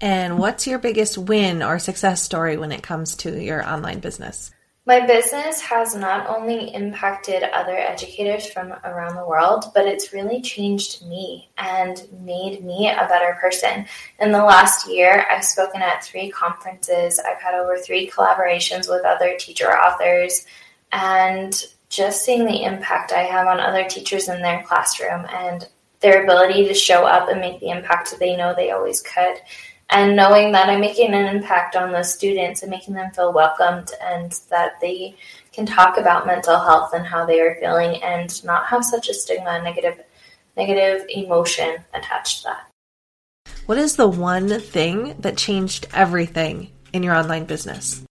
And 0.00 0.38
what's 0.38 0.66
your 0.66 0.78
biggest 0.78 1.18
win 1.18 1.62
or 1.62 1.78
success 1.78 2.22
story 2.22 2.56
when 2.56 2.72
it 2.72 2.82
comes 2.82 3.16
to 3.16 3.38
your 3.38 3.64
online 3.64 4.00
business? 4.00 4.50
My 4.86 5.06
business 5.06 5.60
has 5.60 5.94
not 5.94 6.26
only 6.26 6.74
impacted 6.74 7.42
other 7.42 7.76
educators 7.76 8.46
from 8.50 8.72
around 8.82 9.14
the 9.14 9.26
world, 9.26 9.66
but 9.74 9.86
it's 9.86 10.14
really 10.14 10.40
changed 10.40 11.06
me 11.06 11.50
and 11.58 12.02
made 12.22 12.64
me 12.64 12.88
a 12.88 13.06
better 13.06 13.36
person. 13.38 13.84
In 14.20 14.32
the 14.32 14.42
last 14.42 14.88
year, 14.88 15.26
I've 15.30 15.44
spoken 15.44 15.82
at 15.82 16.02
three 16.02 16.30
conferences, 16.30 17.20
I've 17.20 17.42
had 17.42 17.54
over 17.54 17.76
three 17.76 18.10
collaborations 18.10 18.88
with 18.88 19.04
other 19.04 19.36
teacher 19.38 19.70
authors, 19.70 20.46
and 20.92 21.62
just 21.90 22.24
seeing 22.24 22.46
the 22.46 22.62
impact 22.62 23.12
I 23.12 23.24
have 23.24 23.48
on 23.48 23.60
other 23.60 23.84
teachers 23.84 24.30
in 24.30 24.40
their 24.40 24.62
classroom 24.62 25.26
and 25.26 25.68
their 26.00 26.24
ability 26.24 26.66
to 26.66 26.74
show 26.74 27.04
up 27.04 27.28
and 27.28 27.40
make 27.40 27.60
the 27.60 27.68
impact 27.68 28.18
they 28.18 28.34
know 28.34 28.54
they 28.54 28.70
always 28.70 29.02
could. 29.02 29.36
And 29.92 30.14
knowing 30.14 30.52
that 30.52 30.68
I'm 30.68 30.80
making 30.80 31.14
an 31.14 31.34
impact 31.34 31.74
on 31.74 31.90
those 31.90 32.14
students 32.14 32.62
and 32.62 32.70
making 32.70 32.94
them 32.94 33.10
feel 33.10 33.32
welcomed 33.32 33.90
and 34.00 34.32
that 34.48 34.80
they 34.80 35.16
can 35.52 35.66
talk 35.66 35.98
about 35.98 36.26
mental 36.26 36.58
health 36.58 36.94
and 36.94 37.04
how 37.04 37.26
they 37.26 37.40
are 37.40 37.56
feeling 37.56 38.00
and 38.02 38.44
not 38.44 38.66
have 38.66 38.84
such 38.84 39.08
a 39.08 39.14
stigma, 39.14 39.60
negative, 39.62 40.00
negative 40.56 41.06
emotion 41.08 41.78
attached 41.92 42.38
to 42.38 42.44
that. 42.44 42.70
What 43.66 43.78
is 43.78 43.96
the 43.96 44.08
one 44.08 44.60
thing 44.60 45.16
that 45.18 45.36
changed 45.36 45.88
everything 45.92 46.70
in 46.92 47.02
your 47.02 47.14
online 47.14 47.44
business? 47.44 48.02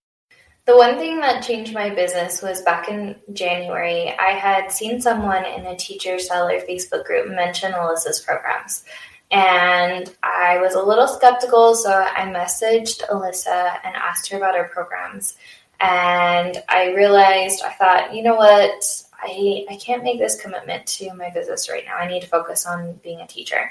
The 0.66 0.76
one 0.76 0.98
thing 0.98 1.18
that 1.20 1.42
changed 1.42 1.74
my 1.74 1.90
business 1.90 2.42
was 2.42 2.62
back 2.62 2.88
in 2.88 3.16
January, 3.32 4.14
I 4.18 4.30
had 4.30 4.70
seen 4.70 5.00
someone 5.00 5.44
in 5.44 5.66
a 5.66 5.76
teacher 5.76 6.18
seller 6.18 6.60
Facebook 6.60 7.04
group 7.04 7.28
mention 7.28 7.72
Alissa's 7.72 8.20
programs. 8.20 8.84
And 9.30 10.14
I 10.22 10.58
was 10.58 10.74
a 10.74 10.82
little 10.82 11.06
skeptical, 11.06 11.74
so 11.74 11.90
I 11.90 12.22
messaged 12.22 13.06
Alissa 13.08 13.78
and 13.84 13.94
asked 13.94 14.28
her 14.30 14.36
about 14.36 14.56
her 14.56 14.64
programs. 14.64 15.36
And 15.80 16.62
I 16.68 16.92
realized, 16.94 17.62
I 17.64 17.70
thought, 17.70 18.14
you 18.14 18.22
know 18.22 18.34
what? 18.34 18.84
I, 19.22 19.66
I 19.70 19.76
can't 19.76 20.02
make 20.02 20.18
this 20.18 20.40
commitment 20.40 20.86
to 20.86 21.14
my 21.14 21.30
business 21.30 21.70
right 21.70 21.84
now. 21.86 21.96
I 21.96 22.08
need 22.08 22.22
to 22.22 22.28
focus 22.28 22.66
on 22.66 22.94
being 23.02 23.20
a 23.20 23.26
teacher. 23.26 23.70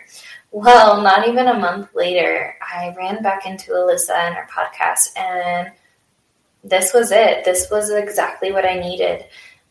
Well, 0.52 1.02
not 1.02 1.28
even 1.28 1.48
a 1.48 1.60
month 1.60 1.94
later, 1.94 2.56
I 2.62 2.94
ran 2.98 3.22
back 3.22 3.46
into 3.46 3.72
Alissa 3.72 4.16
and 4.16 4.36
her 4.36 4.48
podcast, 4.52 5.18
and 5.18 5.72
this 6.64 6.94
was 6.94 7.12
it. 7.12 7.46
This 7.46 7.70
was 7.70 7.92
exactly 7.92 8.52
what 8.52 8.66
I 8.66 8.80
needed. 8.80 9.26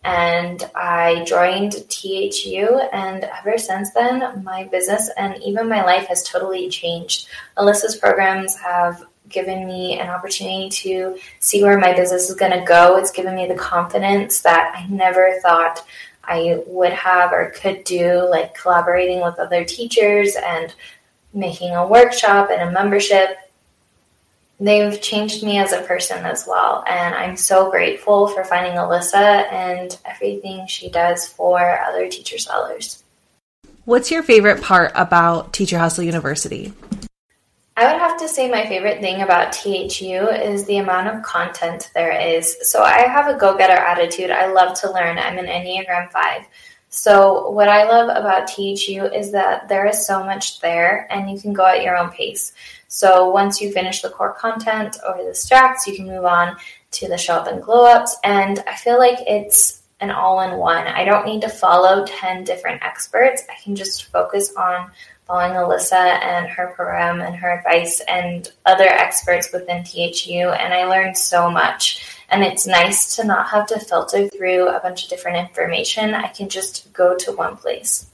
And 0.08 0.70
I 0.74 1.22
joined 1.24 1.72
THU, 1.90 2.80
and 2.94 3.24
ever 3.24 3.58
since 3.58 3.92
then, 3.92 4.42
my 4.42 4.64
business 4.64 5.10
and 5.18 5.36
even 5.42 5.68
my 5.68 5.84
life 5.84 6.06
has 6.06 6.22
totally 6.22 6.70
changed. 6.70 7.28
Alissa's 7.58 7.94
programs 7.94 8.56
have 8.56 9.04
given 9.28 9.66
me 9.66 10.00
an 10.00 10.08
opportunity 10.08 10.70
to 10.70 11.18
see 11.40 11.62
where 11.62 11.78
my 11.78 11.92
business 11.92 12.30
is 12.30 12.36
going 12.36 12.58
to 12.58 12.64
go. 12.64 12.96
It's 12.96 13.10
given 13.10 13.34
me 13.34 13.48
the 13.48 13.54
confidence 13.54 14.40
that 14.40 14.72
I 14.74 14.86
never 14.86 15.38
thought 15.42 15.84
I 16.24 16.62
would 16.66 16.94
have 16.94 17.30
or 17.34 17.52
could 17.54 17.84
do, 17.84 18.26
like 18.30 18.54
collaborating 18.54 19.20
with 19.20 19.38
other 19.38 19.62
teachers 19.62 20.36
and 20.42 20.74
making 21.34 21.74
a 21.74 21.86
workshop 21.86 22.48
and 22.50 22.62
a 22.66 22.72
membership 22.72 23.36
they've 24.60 25.00
changed 25.00 25.42
me 25.44 25.58
as 25.58 25.72
a 25.72 25.82
person 25.82 26.24
as 26.24 26.44
well. 26.46 26.84
And 26.86 27.14
I'm 27.14 27.36
so 27.36 27.70
grateful 27.70 28.28
for 28.28 28.44
finding 28.44 28.74
Alissa 28.74 29.50
and 29.52 29.96
everything 30.04 30.66
she 30.66 30.90
does 30.90 31.26
for 31.26 31.80
other 31.80 32.08
teacher 32.08 32.38
sellers. 32.38 33.02
What's 33.84 34.10
your 34.10 34.22
favorite 34.22 34.62
part 34.62 34.92
about 34.94 35.52
Teacher 35.52 35.78
Hustle 35.78 36.04
University? 36.04 36.72
I 37.76 37.90
would 37.90 38.00
have 38.00 38.18
to 38.18 38.28
say 38.28 38.50
my 38.50 38.66
favorite 38.66 39.00
thing 39.00 39.22
about 39.22 39.52
THU 39.52 40.28
is 40.28 40.66
the 40.66 40.78
amount 40.78 41.08
of 41.08 41.22
content 41.22 41.90
there 41.94 42.10
is. 42.10 42.56
So 42.68 42.82
I 42.82 43.02
have 43.02 43.28
a 43.28 43.38
go 43.38 43.56
getter 43.56 43.72
attitude. 43.72 44.30
I 44.30 44.52
love 44.52 44.78
to 44.80 44.92
learn. 44.92 45.16
I'm 45.16 45.38
an 45.38 45.46
Enneagram 45.46 46.10
5. 46.10 46.42
So, 46.90 47.50
what 47.50 47.68
I 47.68 47.84
love 47.84 48.08
about 48.08 48.48
THU 48.48 49.04
is 49.14 49.30
that 49.32 49.68
there 49.68 49.86
is 49.86 50.06
so 50.06 50.24
much 50.24 50.60
there 50.60 51.06
and 51.10 51.30
you 51.30 51.38
can 51.38 51.52
go 51.52 51.66
at 51.66 51.82
your 51.82 51.96
own 51.96 52.10
pace. 52.10 52.52
So, 52.88 53.30
once 53.30 53.60
you 53.60 53.70
finish 53.70 54.02
the 54.02 54.08
core 54.08 54.32
content 54.32 54.96
or 55.06 55.22
the 55.22 55.34
stacks, 55.34 55.86
you 55.86 55.94
can 55.94 56.06
move 56.06 56.24
on 56.24 56.56
to 56.92 57.08
the 57.08 57.18
show 57.18 57.34
up 57.34 57.46
and 57.46 57.62
glow 57.62 57.84
ups. 57.84 58.16
And 58.24 58.62
I 58.66 58.74
feel 58.74 58.98
like 58.98 59.18
it's 59.26 59.82
an 60.00 60.10
all 60.10 60.40
in 60.40 60.56
one. 60.56 60.86
I 60.86 61.04
don't 61.04 61.26
need 61.26 61.42
to 61.42 61.48
follow 61.48 62.06
10 62.06 62.44
different 62.44 62.82
experts. 62.82 63.42
I 63.50 63.60
can 63.62 63.74
just 63.74 64.04
focus 64.04 64.54
on 64.56 64.90
following 65.26 65.52
Alissa 65.52 66.22
and 66.24 66.48
her 66.48 66.72
program 66.74 67.20
and 67.20 67.36
her 67.36 67.58
advice 67.58 68.00
and 68.08 68.50
other 68.64 68.86
experts 68.86 69.52
within 69.52 69.84
THU. 69.84 70.50
And 70.50 70.72
I 70.72 70.86
learned 70.86 71.16
so 71.18 71.50
much. 71.50 72.06
And 72.30 72.42
it's 72.42 72.66
nice 72.66 73.16
to 73.16 73.24
not 73.24 73.48
have 73.48 73.66
to 73.66 73.80
filter 73.80 74.28
through 74.28 74.68
a 74.68 74.80
bunch 74.80 75.04
of 75.04 75.10
different 75.10 75.36
information. 75.38 76.14
I 76.14 76.28
can 76.28 76.48
just 76.48 76.92
go 76.92 77.16
to 77.16 77.32
one 77.32 77.56
place. 77.56 78.06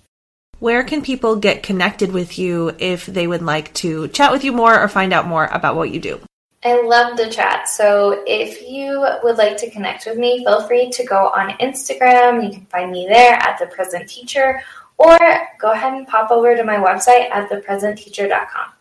Where 0.61 0.85
can 0.85 1.03
people 1.03 1.37
get 1.37 1.63
connected 1.63 2.13
with 2.13 2.39
you 2.39 2.73
if 2.79 3.07
they 3.07 3.27
would 3.27 3.43
like 3.43 3.73
to 3.75 4.09
chat 4.09 4.33
with 4.33 4.45
you 4.45 4.53
more 4.53 4.79
or 4.79 4.89
find 4.89 5.13
out 5.13 5.27
more 5.27 5.47
about 5.47 5.77
what 5.77 5.91
you 5.91 6.01
do? 6.01 6.21
I 6.65 6.81
love 6.81 7.19
the 7.19 7.29
chat. 7.29 7.69
So 7.69 8.23
if 8.27 8.67
you 8.67 9.07
would 9.23 9.37
like 9.37 9.59
to 9.59 9.71
connect 9.71 10.07
with 10.07 10.17
me, 10.17 10.45
feel 10.45 10.67
free 10.67 10.89
to 10.91 11.05
go 11.05 11.29
on 11.29 11.51
Instagram. 11.59 12.43
You 12.43 12.51
can 12.51 12.67
find 12.67 12.91
me 12.91 13.07
there 13.07 13.35
at 13.35 13.59
the 13.59 13.67
present 13.67 14.09
teacher 14.09 14.63
or 14.97 15.19
go 15.59 15.73
ahead 15.73 15.93
and 15.93 16.07
pop 16.07 16.31
over 16.31 16.57
to 16.57 16.65
my 16.65 16.77
website 16.77 17.31
at 17.31 17.51
thepresentteacher.com. 17.51 18.73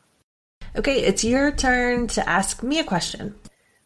Okay, 0.75 1.03
it's 1.03 1.23
your 1.23 1.51
turn 1.51 2.07
to 2.07 2.27
ask 2.27 2.63
me 2.63 2.79
a 2.79 2.83
question. 2.83 3.35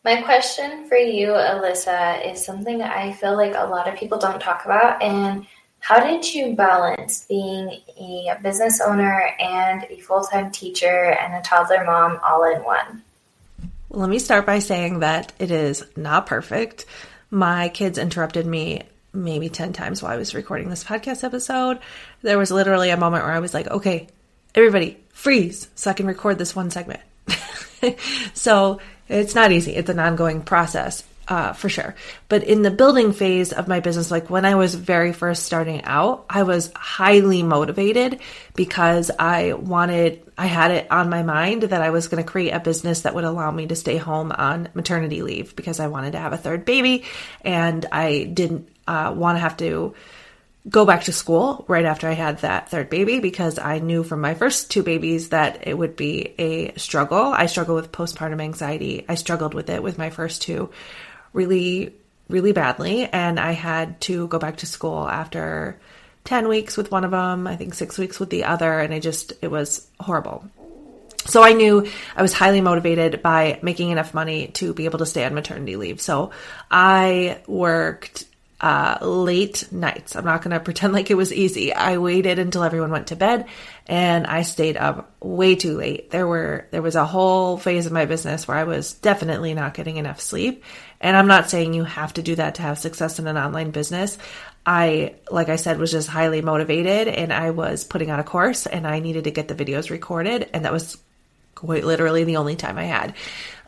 My 0.03 0.21
question 0.21 0.87
for 0.87 0.95
you, 0.95 1.29
Alissa, 1.29 2.31
is 2.31 2.45
something 2.45 2.81
I 2.81 3.11
feel 3.13 3.35
like 3.35 3.55
a 3.55 3.65
lot 3.67 3.89
of 3.89 3.95
people 3.95 4.17
don't 4.17 4.39
talk 4.39 4.63
about. 4.63 5.01
And 5.01 5.45
how 5.79 5.99
did 5.99 6.33
you 6.33 6.55
balance 6.55 7.25
being 7.25 7.81
a 7.97 8.37
business 8.41 8.81
owner 8.81 9.31
and 9.39 9.83
a 9.89 9.99
full 9.99 10.23
time 10.23 10.51
teacher 10.51 11.11
and 11.11 11.33
a 11.33 11.41
toddler 11.41 11.85
mom 11.85 12.19
all 12.27 12.43
in 12.43 12.63
one? 12.63 13.03
Let 13.89 14.09
me 14.09 14.19
start 14.19 14.45
by 14.45 14.59
saying 14.59 14.99
that 14.99 15.31
it 15.39 15.49
is 15.49 15.83
not 15.95 16.25
perfect. 16.25 16.85
My 17.31 17.69
kids 17.69 17.97
interrupted 17.97 18.45
me 18.45 18.83
maybe 19.13 19.49
10 19.49 19.73
times 19.73 20.01
while 20.01 20.11
I 20.11 20.17
was 20.17 20.35
recording 20.35 20.69
this 20.69 20.83
podcast 20.83 21.23
episode. 21.23 21.79
There 22.21 22.37
was 22.37 22.51
literally 22.51 22.89
a 22.89 22.97
moment 22.97 23.23
where 23.23 23.33
I 23.33 23.39
was 23.39 23.53
like, 23.53 23.67
okay, 23.67 24.07
everybody 24.53 24.97
freeze 25.09 25.67
so 25.75 25.89
I 25.89 25.93
can 25.93 26.05
record 26.05 26.37
this 26.37 26.55
one 26.55 26.69
segment. 26.69 27.01
so 28.33 28.79
it's 29.07 29.35
not 29.35 29.51
easy. 29.51 29.75
It's 29.75 29.89
an 29.89 29.99
ongoing 29.99 30.41
process. 30.41 31.03
Uh, 31.27 31.51
for 31.51 31.67
sure. 31.67 31.93
But 32.29 32.45
in 32.45 32.61
the 32.61 32.71
building 32.71 33.11
phase 33.11 33.51
of 33.51 33.67
my 33.67 33.81
business, 33.81 34.09
like 34.09 34.29
when 34.29 34.45
I 34.45 34.55
was 34.55 34.75
very 34.75 35.11
first 35.11 35.43
starting 35.43 35.83
out, 35.83 36.25
I 36.29 36.43
was 36.43 36.71
highly 36.73 37.43
motivated 37.43 38.21
because 38.55 39.11
I 39.19 39.51
wanted, 39.51 40.23
I 40.37 40.45
had 40.45 40.71
it 40.71 40.89
on 40.89 41.09
my 41.09 41.23
mind 41.23 41.63
that 41.63 41.81
I 41.81 41.89
was 41.89 42.07
going 42.07 42.23
to 42.23 42.29
create 42.29 42.51
a 42.51 42.61
business 42.61 43.01
that 43.01 43.13
would 43.13 43.25
allow 43.25 43.51
me 43.51 43.67
to 43.67 43.75
stay 43.75 43.97
home 43.97 44.31
on 44.31 44.69
maternity 44.73 45.21
leave 45.21 45.53
because 45.53 45.81
I 45.81 45.87
wanted 45.87 46.11
to 46.13 46.19
have 46.19 46.31
a 46.31 46.37
third 46.37 46.63
baby 46.63 47.03
and 47.41 47.85
I 47.91 48.23
didn't 48.23 48.69
uh, 48.87 49.13
want 49.13 49.35
to 49.35 49.41
have 49.41 49.57
to 49.57 49.95
go 50.69 50.85
back 50.85 51.03
to 51.03 51.11
school 51.11 51.65
right 51.67 51.85
after 51.85 52.07
I 52.07 52.13
had 52.13 52.39
that 52.39 52.69
third 52.69 52.89
baby 52.89 53.19
because 53.19 53.59
I 53.59 53.79
knew 53.79 54.03
from 54.03 54.21
my 54.21 54.33
first 54.33 54.71
two 54.71 54.83
babies 54.83 55.29
that 55.29 55.67
it 55.67 55.77
would 55.77 55.97
be 55.97 56.35
a 56.37 56.73
struggle. 56.77 57.19
I 57.19 57.47
struggle 57.47 57.75
with 57.75 57.91
postpartum 57.91 58.41
anxiety. 58.41 59.05
I 59.09 59.15
struggled 59.15 59.53
with 59.53 59.69
it 59.69 59.83
with 59.83 59.97
my 59.97 60.09
first 60.09 60.41
two 60.41 60.69
really, 61.37 61.93
really 62.27 62.51
badly. 62.51 63.05
And 63.05 63.39
I 63.39 63.51
had 63.51 64.01
to 64.01 64.27
go 64.27 64.39
back 64.39 64.57
to 64.57 64.65
school 64.65 65.07
after 65.07 65.79
10 66.25 66.47
weeks 66.47 66.75
with 66.75 66.91
one 66.91 67.05
of 67.05 67.11
them, 67.11 67.47
I 67.47 67.55
think 67.55 67.73
six 67.73 67.97
weeks 67.97 68.19
with 68.19 68.31
the 68.31 68.43
other. 68.43 68.79
And 68.79 68.93
I 68.93 68.99
just, 68.99 69.33
it 69.41 69.49
was 69.49 69.87
horrible. 69.99 70.43
So 71.25 71.43
I 71.43 71.53
knew 71.53 71.87
I 72.15 72.21
was 72.21 72.33
highly 72.33 72.61
motivated 72.61 73.21
by 73.21 73.59
making 73.61 73.91
enough 73.91 74.13
money 74.13 74.47
to 74.55 74.73
be 74.73 74.85
able 74.85 74.99
to 74.99 75.05
stay 75.05 75.25
on 75.25 75.33
maternity 75.33 75.75
leave. 75.75 76.01
So 76.01 76.31
I 76.71 77.41
worked 77.47 78.25
uh, 78.59 78.97
late 79.01 79.71
nights. 79.71 80.15
I'm 80.15 80.25
not 80.25 80.41
going 80.41 80.53
to 80.57 80.59
pretend 80.59 80.93
like 80.93 81.11
it 81.11 81.15
was 81.15 81.33
easy. 81.33 81.73
I 81.73 81.97
waited 81.97 82.39
until 82.39 82.63
everyone 82.63 82.91
went 82.91 83.07
to 83.07 83.15
bed 83.15 83.47
and 83.85 84.25
I 84.25 84.41
stayed 84.41 84.77
up 84.77 85.11
way 85.21 85.55
too 85.55 85.77
late. 85.77 86.11
There 86.11 86.27
were, 86.27 86.67
there 86.71 86.81
was 86.81 86.95
a 86.95 87.05
whole 87.05 87.57
phase 87.57 87.85
of 87.85 87.91
my 87.91 88.05
business 88.05 88.47
where 88.47 88.57
I 88.57 88.63
was 88.63 88.93
definitely 88.93 89.53
not 89.53 89.73
getting 89.73 89.97
enough 89.97 90.19
sleep. 90.19 90.63
And 90.99 91.15
I'm 91.15 91.27
not 91.27 91.49
saying 91.49 91.73
you 91.73 91.83
have 91.83 92.13
to 92.13 92.21
do 92.21 92.35
that 92.35 92.55
to 92.55 92.61
have 92.63 92.79
success 92.79 93.19
in 93.19 93.27
an 93.27 93.37
online 93.37 93.71
business. 93.71 94.17
I, 94.65 95.15
like 95.31 95.49
I 95.49 95.55
said, 95.55 95.79
was 95.79 95.91
just 95.91 96.09
highly 96.09 96.41
motivated 96.41 97.07
and 97.07 97.31
I 97.31 97.51
was 97.51 97.83
putting 97.83 98.11
on 98.11 98.19
a 98.19 98.23
course 98.23 98.65
and 98.65 98.85
I 98.85 98.99
needed 98.99 99.25
to 99.25 99.31
get 99.31 99.47
the 99.47 99.55
videos 99.55 99.89
recorded. 99.89 100.49
And 100.53 100.65
that 100.65 100.73
was 100.73 100.97
quite 101.55 101.85
literally 101.85 102.23
the 102.23 102.37
only 102.37 102.55
time 102.55 102.77
I 102.77 102.83
had. 102.83 103.15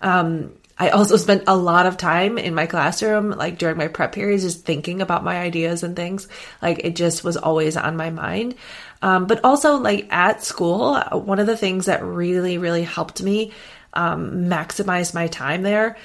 Um, 0.02 0.54
I 0.78 0.90
also 0.90 1.18
spent 1.18 1.44
a 1.48 1.58
lot 1.58 1.86
of 1.86 1.98
time 1.98 2.38
in 2.38 2.56
my 2.56 2.66
classroom, 2.66 3.32
like 3.32 3.58
during 3.58 3.78
my 3.78 3.90
prep 3.90 4.14
periods, 4.14 4.44
just 4.44 4.66
thinking 4.66 5.02
about 5.02 5.26
my 5.26 5.38
ideas 5.38 5.84
and 5.84 5.96
things. 5.96 6.28
Like 6.62 6.80
it 6.86 6.96
just 6.96 7.24
was 7.24 7.36
always 7.36 7.76
on 7.76 7.98
my 7.98 8.10
mind. 8.12 8.56
Um, 9.02 9.28
but 9.28 9.44
also, 9.44 9.78
like 9.78 10.12
at 10.12 10.44
school, 10.44 10.98
one 11.12 11.40
of 11.40 11.48
the 11.48 11.58
things 11.58 11.86
that 11.86 12.04
really, 12.04 12.58
really 12.58 12.84
helped 12.84 13.22
me 13.22 13.52
um, 13.94 14.46
maximize 14.46 15.14
my 15.14 15.28
time 15.28 15.64
there 15.64 15.98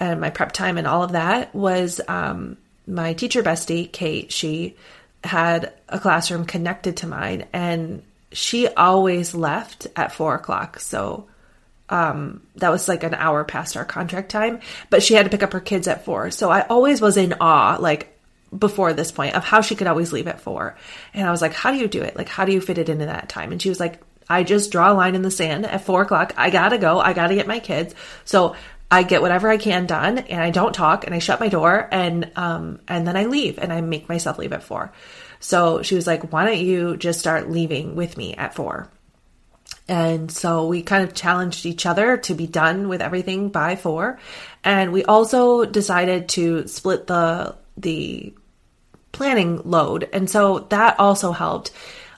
and 0.00 0.20
my 0.20 0.30
prep 0.30 0.52
time 0.52 0.78
and 0.78 0.86
all 0.86 1.02
of 1.02 1.12
that 1.12 1.54
was 1.54 2.00
um, 2.08 2.56
my 2.86 3.12
teacher 3.12 3.42
bestie, 3.42 3.92
Kate. 3.92 4.32
She 4.32 4.74
had 5.22 5.72
a 5.88 6.00
classroom 6.00 6.46
connected 6.46 6.96
to 6.98 7.06
mine, 7.06 7.46
and 7.52 8.02
she 8.32 8.66
always 8.66 9.34
left 9.34 9.86
at 9.94 10.12
four 10.12 10.34
o'clock. 10.34 10.80
So 10.80 11.28
um, 11.90 12.42
that 12.56 12.70
was 12.70 12.88
like 12.88 13.02
an 13.02 13.14
hour 13.14 13.44
past 13.44 13.76
our 13.76 13.84
contract 13.84 14.30
time, 14.30 14.60
but 14.88 15.02
she 15.02 15.14
had 15.14 15.24
to 15.24 15.30
pick 15.30 15.42
up 15.42 15.52
her 15.52 15.60
kids 15.60 15.86
at 15.86 16.04
four. 16.04 16.30
So 16.30 16.50
I 16.50 16.62
always 16.62 17.00
was 17.00 17.16
in 17.16 17.34
awe, 17.40 17.76
like 17.78 18.16
before 18.56 18.92
this 18.92 19.12
point, 19.12 19.34
of 19.34 19.44
how 19.44 19.60
she 19.60 19.74
could 19.74 19.86
always 19.86 20.12
leave 20.12 20.28
at 20.28 20.40
four. 20.40 20.76
And 21.12 21.28
I 21.28 21.30
was 21.30 21.42
like, 21.42 21.52
how 21.52 21.72
do 21.72 21.78
you 21.78 21.88
do 21.88 22.02
it? 22.02 22.16
Like, 22.16 22.28
how 22.28 22.44
do 22.44 22.52
you 22.52 22.60
fit 22.60 22.78
it 22.78 22.88
into 22.88 23.06
that 23.06 23.28
time? 23.28 23.52
And 23.52 23.60
she 23.60 23.68
was 23.68 23.80
like, 23.80 24.00
I 24.28 24.44
just 24.44 24.70
draw 24.70 24.92
a 24.92 24.94
line 24.94 25.16
in 25.16 25.22
the 25.22 25.30
sand 25.30 25.66
at 25.66 25.84
four 25.84 26.02
o'clock. 26.02 26.32
I 26.36 26.50
gotta 26.50 26.78
go. 26.78 27.00
I 27.00 27.12
gotta 27.12 27.34
get 27.34 27.48
my 27.48 27.58
kids. 27.58 27.94
So 28.24 28.54
I 28.90 29.04
get 29.04 29.22
whatever 29.22 29.48
I 29.48 29.56
can 29.56 29.86
done 29.86 30.18
and 30.18 30.42
I 30.42 30.50
don't 30.50 30.74
talk 30.74 31.04
and 31.06 31.14
I 31.14 31.20
shut 31.20 31.40
my 31.40 31.48
door 31.48 31.88
and, 31.92 32.30
um, 32.36 32.80
and 32.88 33.06
then 33.06 33.16
I 33.16 33.26
leave 33.26 33.58
and 33.58 33.72
I 33.72 33.80
make 33.80 34.08
myself 34.08 34.38
leave 34.38 34.52
at 34.52 34.64
four. 34.64 34.92
So 35.38 35.82
she 35.82 35.94
was 35.94 36.06
like, 36.06 36.32
why 36.32 36.44
don't 36.44 36.58
you 36.58 36.96
just 36.96 37.20
start 37.20 37.50
leaving 37.50 37.94
with 37.94 38.16
me 38.16 38.34
at 38.34 38.54
four? 38.54 38.90
And 39.88 40.30
so 40.30 40.66
we 40.66 40.82
kind 40.82 41.04
of 41.04 41.14
challenged 41.14 41.66
each 41.66 41.86
other 41.86 42.16
to 42.18 42.34
be 42.34 42.46
done 42.46 42.88
with 42.88 43.00
everything 43.00 43.48
by 43.48 43.76
four. 43.76 44.18
And 44.62 44.92
we 44.92 45.04
also 45.04 45.64
decided 45.64 46.28
to 46.30 46.68
split 46.68 47.06
the, 47.06 47.56
the 47.76 48.34
planning 49.12 49.62
load. 49.64 50.08
And 50.12 50.28
so 50.28 50.60
that 50.70 51.00
also 51.00 51.32
helped. 51.32 51.72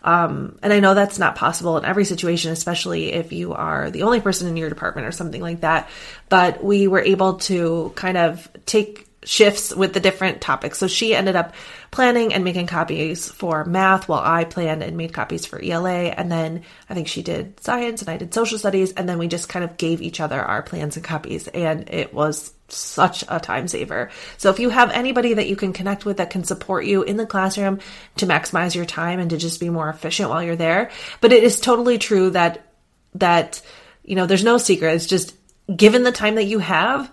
Um, 0.05 0.59
and 0.63 0.73
I 0.73 0.81
know 0.81 0.95
that's 0.95 1.19
not 1.19 1.37
possible 1.37 1.79
in 1.79 1.85
every 1.85 2.05
situation, 2.05 2.51
especially 2.53 3.13
if 3.13 3.33
you 3.33 3.53
are 3.53 3.91
the 3.91 4.03
only 4.03 4.21
person 4.21 4.49
in 4.49 4.57
your 4.57 4.69
department 4.69 5.07
or 5.07 5.13
something 5.13 5.41
like 5.41 5.61
that. 5.61 5.89
But 6.29 6.63
we 6.63 6.89
were 6.89 7.01
able 7.01 7.35
to 7.35 7.93
kind 7.95 8.17
of 8.17 8.49
take 8.67 9.07
shifts 9.25 9.75
with 9.75 9.93
the 9.93 10.01
different 10.01 10.41
topics. 10.41 10.79
So 10.79 10.87
she 10.87 11.15
ended 11.15 11.37
up 11.37 11.55
planning 11.91 12.35
and 12.35 12.43
making 12.43 12.67
copies 12.67 13.31
for 13.31 13.65
math 13.65 14.09
while 14.09 14.23
I 14.25 14.45
planned 14.45 14.83
and 14.83 14.97
made 14.97 15.13
copies 15.13 15.47
for 15.47 15.63
ELA. 15.63 16.09
And 16.09 16.31
then 16.31 16.63
I 16.89 16.95
think 16.95 17.09
she 17.09 17.23
did 17.23 17.61
science 17.61 18.01
and 18.01 18.11
I 18.11 18.17
did 18.17 18.35
social 18.35 18.59
studies. 18.59 18.93
And 18.93 19.09
then 19.09 19.19
we 19.19 19.29
just 19.29 19.49
kind 19.49 19.65
of 19.65 19.77
gave 19.77 20.03
each 20.03 20.21
other 20.21 20.41
our 20.41 20.63
plans 20.63 20.97
and 20.97 21.05
copies. 21.05 21.47
And 21.49 21.89
it 21.91 22.13
was 22.13 22.53
such 22.69 23.23
a 23.29 23.39
time 23.39 23.69
saver. 23.69 24.11
So 24.39 24.51
if 24.51 24.59
you 24.59 24.71
have 24.71 24.91
anybody 24.91 25.35
that 25.35 25.49
you 25.49 25.57
can 25.57 25.73
connect 25.73 26.05
with 26.05 26.17
that 26.17 26.31
can 26.31 26.45
support 26.45 26.85
you 26.85 27.03
in 27.03 27.17
the 27.17 27.27
classroom 27.27 27.81
to 28.17 28.27
maximize 28.27 28.75
your 28.75 28.87
time 28.87 29.21
and 29.21 29.31
to 29.31 29.37
just 29.37 29.61
be 29.61 29.71
more 29.71 29.89
efficient 29.89 30.31
while 30.31 30.43
you're 30.43 30.57
there. 30.57 30.91
But 31.21 31.33
it 31.33 31.45
is 31.45 31.61
totally 31.61 31.99
true 31.99 32.31
that, 32.31 32.67
that, 33.15 33.63
you 34.03 34.17
know, 34.17 34.27
there's 34.27 34.45
no 34.45 34.59
secret. 34.59 34.95
It's 34.95 35.07
just 35.07 35.37
given 35.75 36.03
the 36.03 36.13
time 36.13 36.37
that 36.37 36.45
you 36.45 36.59
have, 36.59 37.13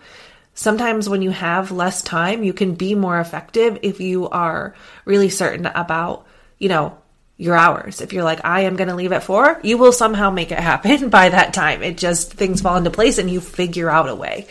sometimes 0.60 1.08
when 1.08 1.22
you 1.22 1.30
have 1.30 1.72
less 1.72 2.02
time, 2.02 2.44
you 2.44 2.52
can 2.52 2.76
be 2.76 2.94
more 2.94 3.18
effective 3.18 3.80
if 3.82 4.02
you 4.02 4.28
are 4.28 4.76
really 5.06 5.30
certain 5.30 5.66
about, 5.66 6.28
you 6.58 6.68
know, 6.68 6.98
your 7.38 7.56
hours. 7.56 8.02
If 8.02 8.12
you're 8.12 8.26
like, 8.26 8.44
I 8.44 8.62
am 8.62 8.76
going 8.76 8.90
to 8.90 8.96
leave 8.96 9.14
at 9.14 9.24
four, 9.24 9.58
you 9.64 9.78
will 9.78 9.94
somehow 9.94 10.32
make 10.32 10.52
it 10.52 10.60
happen 10.60 11.08
by 11.20 11.30
that 11.30 11.54
time. 11.54 11.82
It 11.82 11.98
just, 11.98 12.34
things 12.34 12.60
fall 12.60 12.76
into 12.76 12.90
place 12.90 13.20
and 13.20 13.30
you 13.30 13.40
figure 13.40 13.90
out 13.90 14.10
a 14.10 14.16
way. 14.16 14.48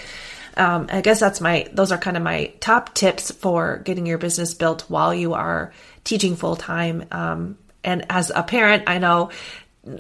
Um, 0.57 0.89
I 0.91 1.03
guess 1.03 1.21
that's 1.21 1.43
my, 1.43 1.69
those 1.75 1.93
are 1.93 1.99
kind 1.99 2.17
of 2.17 2.23
my 2.23 2.55
top 2.59 2.95
tips 2.95 3.31
for 3.31 3.83
getting 3.85 4.07
your 4.07 4.17
business 4.17 4.55
built 4.55 4.89
while 4.89 5.15
you 5.15 5.35
are 5.35 5.75
teaching 6.05 6.37
full 6.37 6.57
time. 6.57 7.05
Um, 7.11 7.59
and 7.85 8.07
as 8.09 8.33
a 8.35 8.43
parent, 8.43 8.85
I 8.87 8.97
know 8.97 9.31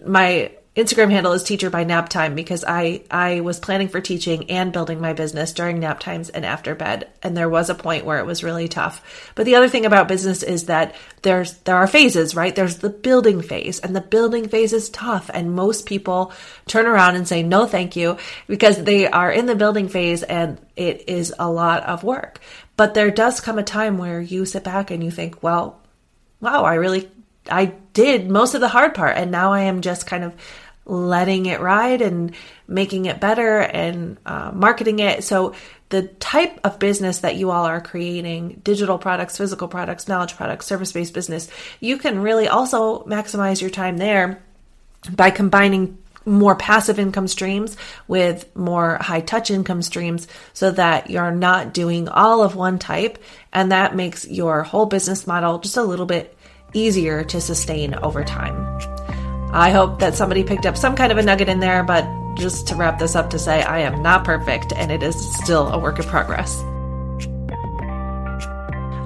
my 0.07 0.53
Instagram 0.79 1.11
handle 1.11 1.33
is 1.33 1.43
teacher 1.43 1.71
by 1.71 1.83
nap 1.83 2.09
time 2.09 2.37
because 2.37 2.65
I 2.65 3.03
I 3.11 3.41
was 3.41 3.59
planning 3.59 3.89
for 3.89 4.01
teaching 4.01 4.49
and 4.49 4.73
building 4.73 5.01
my 5.01 5.13
business 5.13 5.53
during 5.53 5.81
nap 5.81 5.99
times 5.99 6.29
and 6.29 6.47
after 6.47 6.77
bed 6.77 7.09
and 7.21 7.37
there 7.37 7.49
was 7.49 7.69
a 7.69 7.75
point 7.75 8.05
where 8.05 8.21
it 8.21 8.27
was 8.27 8.45
really 8.45 8.69
tough. 8.69 9.33
But 9.35 9.45
the 9.45 9.57
other 9.57 9.69
thing 9.69 9.87
about 9.87 10.07
business 10.07 10.45
is 10.45 10.67
that 10.67 10.95
there's 11.23 11.55
there 11.65 11.75
are 11.75 11.89
phases, 11.89 12.37
right? 12.37 12.55
There's 12.55 12.77
the 12.77 12.91
building 12.91 13.43
phase 13.43 13.81
and 13.81 13.97
the 13.97 14.01
building 14.01 14.47
phase 14.49 14.73
is 14.73 14.89
tough 14.89 15.33
and 15.35 15.57
most 15.57 15.85
people 15.85 16.33
turn 16.69 16.87
around 16.87 17.17
and 17.17 17.27
say 17.27 17.43
no 17.43 17.67
thank 17.67 17.97
you 17.97 18.17
because 18.47 18.81
they 18.81 19.09
are 19.09 19.33
in 19.33 19.47
the 19.47 19.57
building 19.57 19.89
phase 19.89 20.23
and 20.23 20.61
it 20.77 21.09
is 21.09 21.35
a 21.41 21.51
lot 21.51 21.83
of 21.83 22.05
work. 22.05 22.39
But 22.77 22.95
there 22.95 23.11
does 23.11 23.41
come 23.41 23.59
a 23.59 23.65
time 23.65 23.99
where 23.99 24.21
you 24.21 24.45
sit 24.45 24.63
back 24.63 24.93
and 24.93 25.03
you 25.03 25.11
think, 25.11 25.43
well, 25.43 25.81
wow, 26.41 26.63
I 26.63 26.75
really 26.75 27.11
I 27.51 27.75
did 27.95 28.31
most 28.31 28.55
of 28.55 28.61
the 28.61 28.69
hard 28.69 28.95
part 28.95 29.17
and 29.17 29.33
now 29.33 29.53
I 29.53 29.63
am 29.63 29.81
just 29.81 30.07
kind 30.07 30.23
of 30.23 30.37
letting 30.89 31.47
it 31.47 31.61
ride 31.61 32.03
and 32.03 32.35
making 32.67 33.05
it 33.05 33.21
better 33.21 33.61
and 33.61 34.17
uh, 34.27 34.51
marketing 34.53 34.99
it. 34.99 35.23
So, 35.23 35.55
the 35.91 36.03
type 36.03 36.61
of 36.65 36.79
business 36.79 37.21
that 37.21 37.37
you 37.37 37.51
all 37.51 37.65
are 37.65 37.81
creating 37.81 38.61
digital 38.63 38.99
products, 38.99 39.39
physical 39.39 39.69
products, 39.69 40.07
knowledge 40.07 40.37
products, 40.37 40.67
service 40.67 40.93
based 40.93 41.15
business 41.15 41.49
you 41.81 41.99
can 41.99 42.21
really 42.21 42.49
also 42.49 43.05
maximize 43.05 43.61
your 43.61 43.71
time 43.71 43.97
there 43.97 44.43
by 45.11 45.31
combining 45.31 45.99
more 46.25 46.55
passive 46.55 46.99
income 46.99 47.27
streams 47.27 47.77
with 48.07 48.55
more 48.55 48.99
high 49.01 49.21
touch 49.21 49.51
income 49.51 49.81
streams 49.81 50.29
so 50.53 50.71
that 50.71 51.09
you're 51.09 51.31
not 51.31 51.73
doing 51.73 52.09
all 52.09 52.43
of 52.43 52.55
one 52.55 52.79
type 52.79 53.19
and 53.53 53.73
that 53.73 53.97
makes 53.97 54.29
your 54.29 54.63
whole 54.63 54.87
business 54.87 55.27
model 55.27 55.59
just 55.59 55.77
a 55.77 55.83
little 55.83 56.07
bit 56.07 56.37
easier 56.75 57.25
to 57.25 57.41
sustain 57.41 57.95
over 57.95 58.23
time. 58.25 58.98
I 59.53 59.71
hope 59.71 59.99
that 60.01 60.15
somebody 60.15 60.45
picked 60.45 60.67
up 60.67 60.77
some 60.77 60.95
kind 60.95 61.11
of 61.11 61.19
a 61.19 61.23
nugget 61.23 61.49
in 61.49 61.61
there, 61.61 61.83
but 61.83 62.07
just 62.35 62.69
to 62.69 62.77
wrap 62.77 62.99
this 62.99 63.17
up 63.17 63.31
to 63.31 63.39
say 63.39 63.63
I 63.63 63.81
am 63.81 64.03
not 64.03 64.25
perfect 64.25 64.73
and 64.73 64.93
it 64.93 65.03
is 65.03 65.35
still 65.35 65.69
a 65.69 65.79
work 65.79 65.99
in 65.99 66.07
progress. 66.07 66.63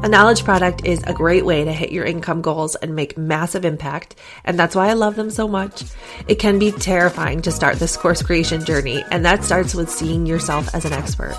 A 0.05 0.09
knowledge 0.09 0.43
product 0.43 0.85
is 0.85 1.01
a 1.05 1.13
great 1.13 1.45
way 1.45 1.63
to 1.63 1.73
hit 1.73 1.93
your 1.93 2.05
income 2.05 2.43
goals 2.43 2.75
and 2.75 2.97
make 2.97 3.17
massive 3.17 3.65
impact, 3.65 4.17
and 4.45 4.59
that's 4.59 4.75
why 4.75 4.89
I 4.89 4.95
love 4.95 5.15
them 5.15 5.31
so 5.31 5.47
much. 5.47 5.85
It 6.27 6.41
can 6.41 6.59
be 6.59 6.73
terrifying 6.73 7.41
to 7.43 7.53
start 7.53 7.79
this 7.79 7.97
course 7.97 8.21
creation 8.21 8.65
journey, 8.65 9.05
and 9.13 9.25
that 9.25 9.45
starts 9.45 9.77
with 9.77 9.89
seeing 9.89 10.27
yourself 10.27 10.75
as 10.75 10.85
an 10.85 10.93
expert. 10.93 11.37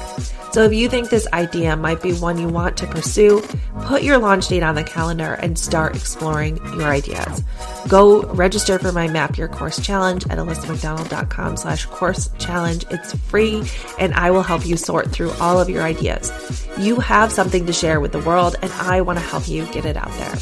So 0.53 0.61
if 0.61 0.71
you 0.71 0.87
think 0.87 1.09
this 1.09 1.27
idea 1.33 1.75
might 1.75 2.03
be 2.03 2.13
one 2.13 2.37
you 2.37 2.47
want 2.47 2.77
to 2.77 2.85
pursue, 2.85 3.41
put 3.85 4.03
your 4.03 4.19
launch 4.19 4.49
date 4.49 4.61
on 4.61 4.75
the 4.75 4.83
calendar 4.83 5.33
and 5.33 5.57
start 5.57 5.95
exploring 5.95 6.57
your 6.77 6.83
ideas. 6.83 7.43
Go 7.87 8.21
register 8.33 8.77
for 8.77 8.91
my 8.91 9.07
Map 9.07 9.35
Your 9.35 9.47
Course 9.47 9.83
Challenge 9.83 10.23
at 10.27 10.37
alissamcdonald.com 10.37 11.57
slash 11.57 11.87
course 11.87 12.29
challenge. 12.37 12.85
It's 12.91 13.15
free 13.15 13.63
and 13.97 14.13
I 14.13 14.29
will 14.29 14.43
help 14.43 14.63
you 14.63 14.77
sort 14.77 15.11
through 15.11 15.31
all 15.41 15.59
of 15.59 15.69
your 15.71 15.81
ideas. 15.81 16.31
You 16.77 16.99
have 16.99 17.31
something 17.31 17.65
to 17.65 17.73
share 17.73 17.99
with 17.99 18.11
the 18.11 18.19
world 18.19 18.52
and 18.61 18.71
I 18.73 19.01
want 19.01 19.19
to 19.19 19.25
help 19.25 19.47
you 19.47 19.65
get 19.67 19.85
it 19.85 19.97
out 19.97 20.11
there. 20.17 20.35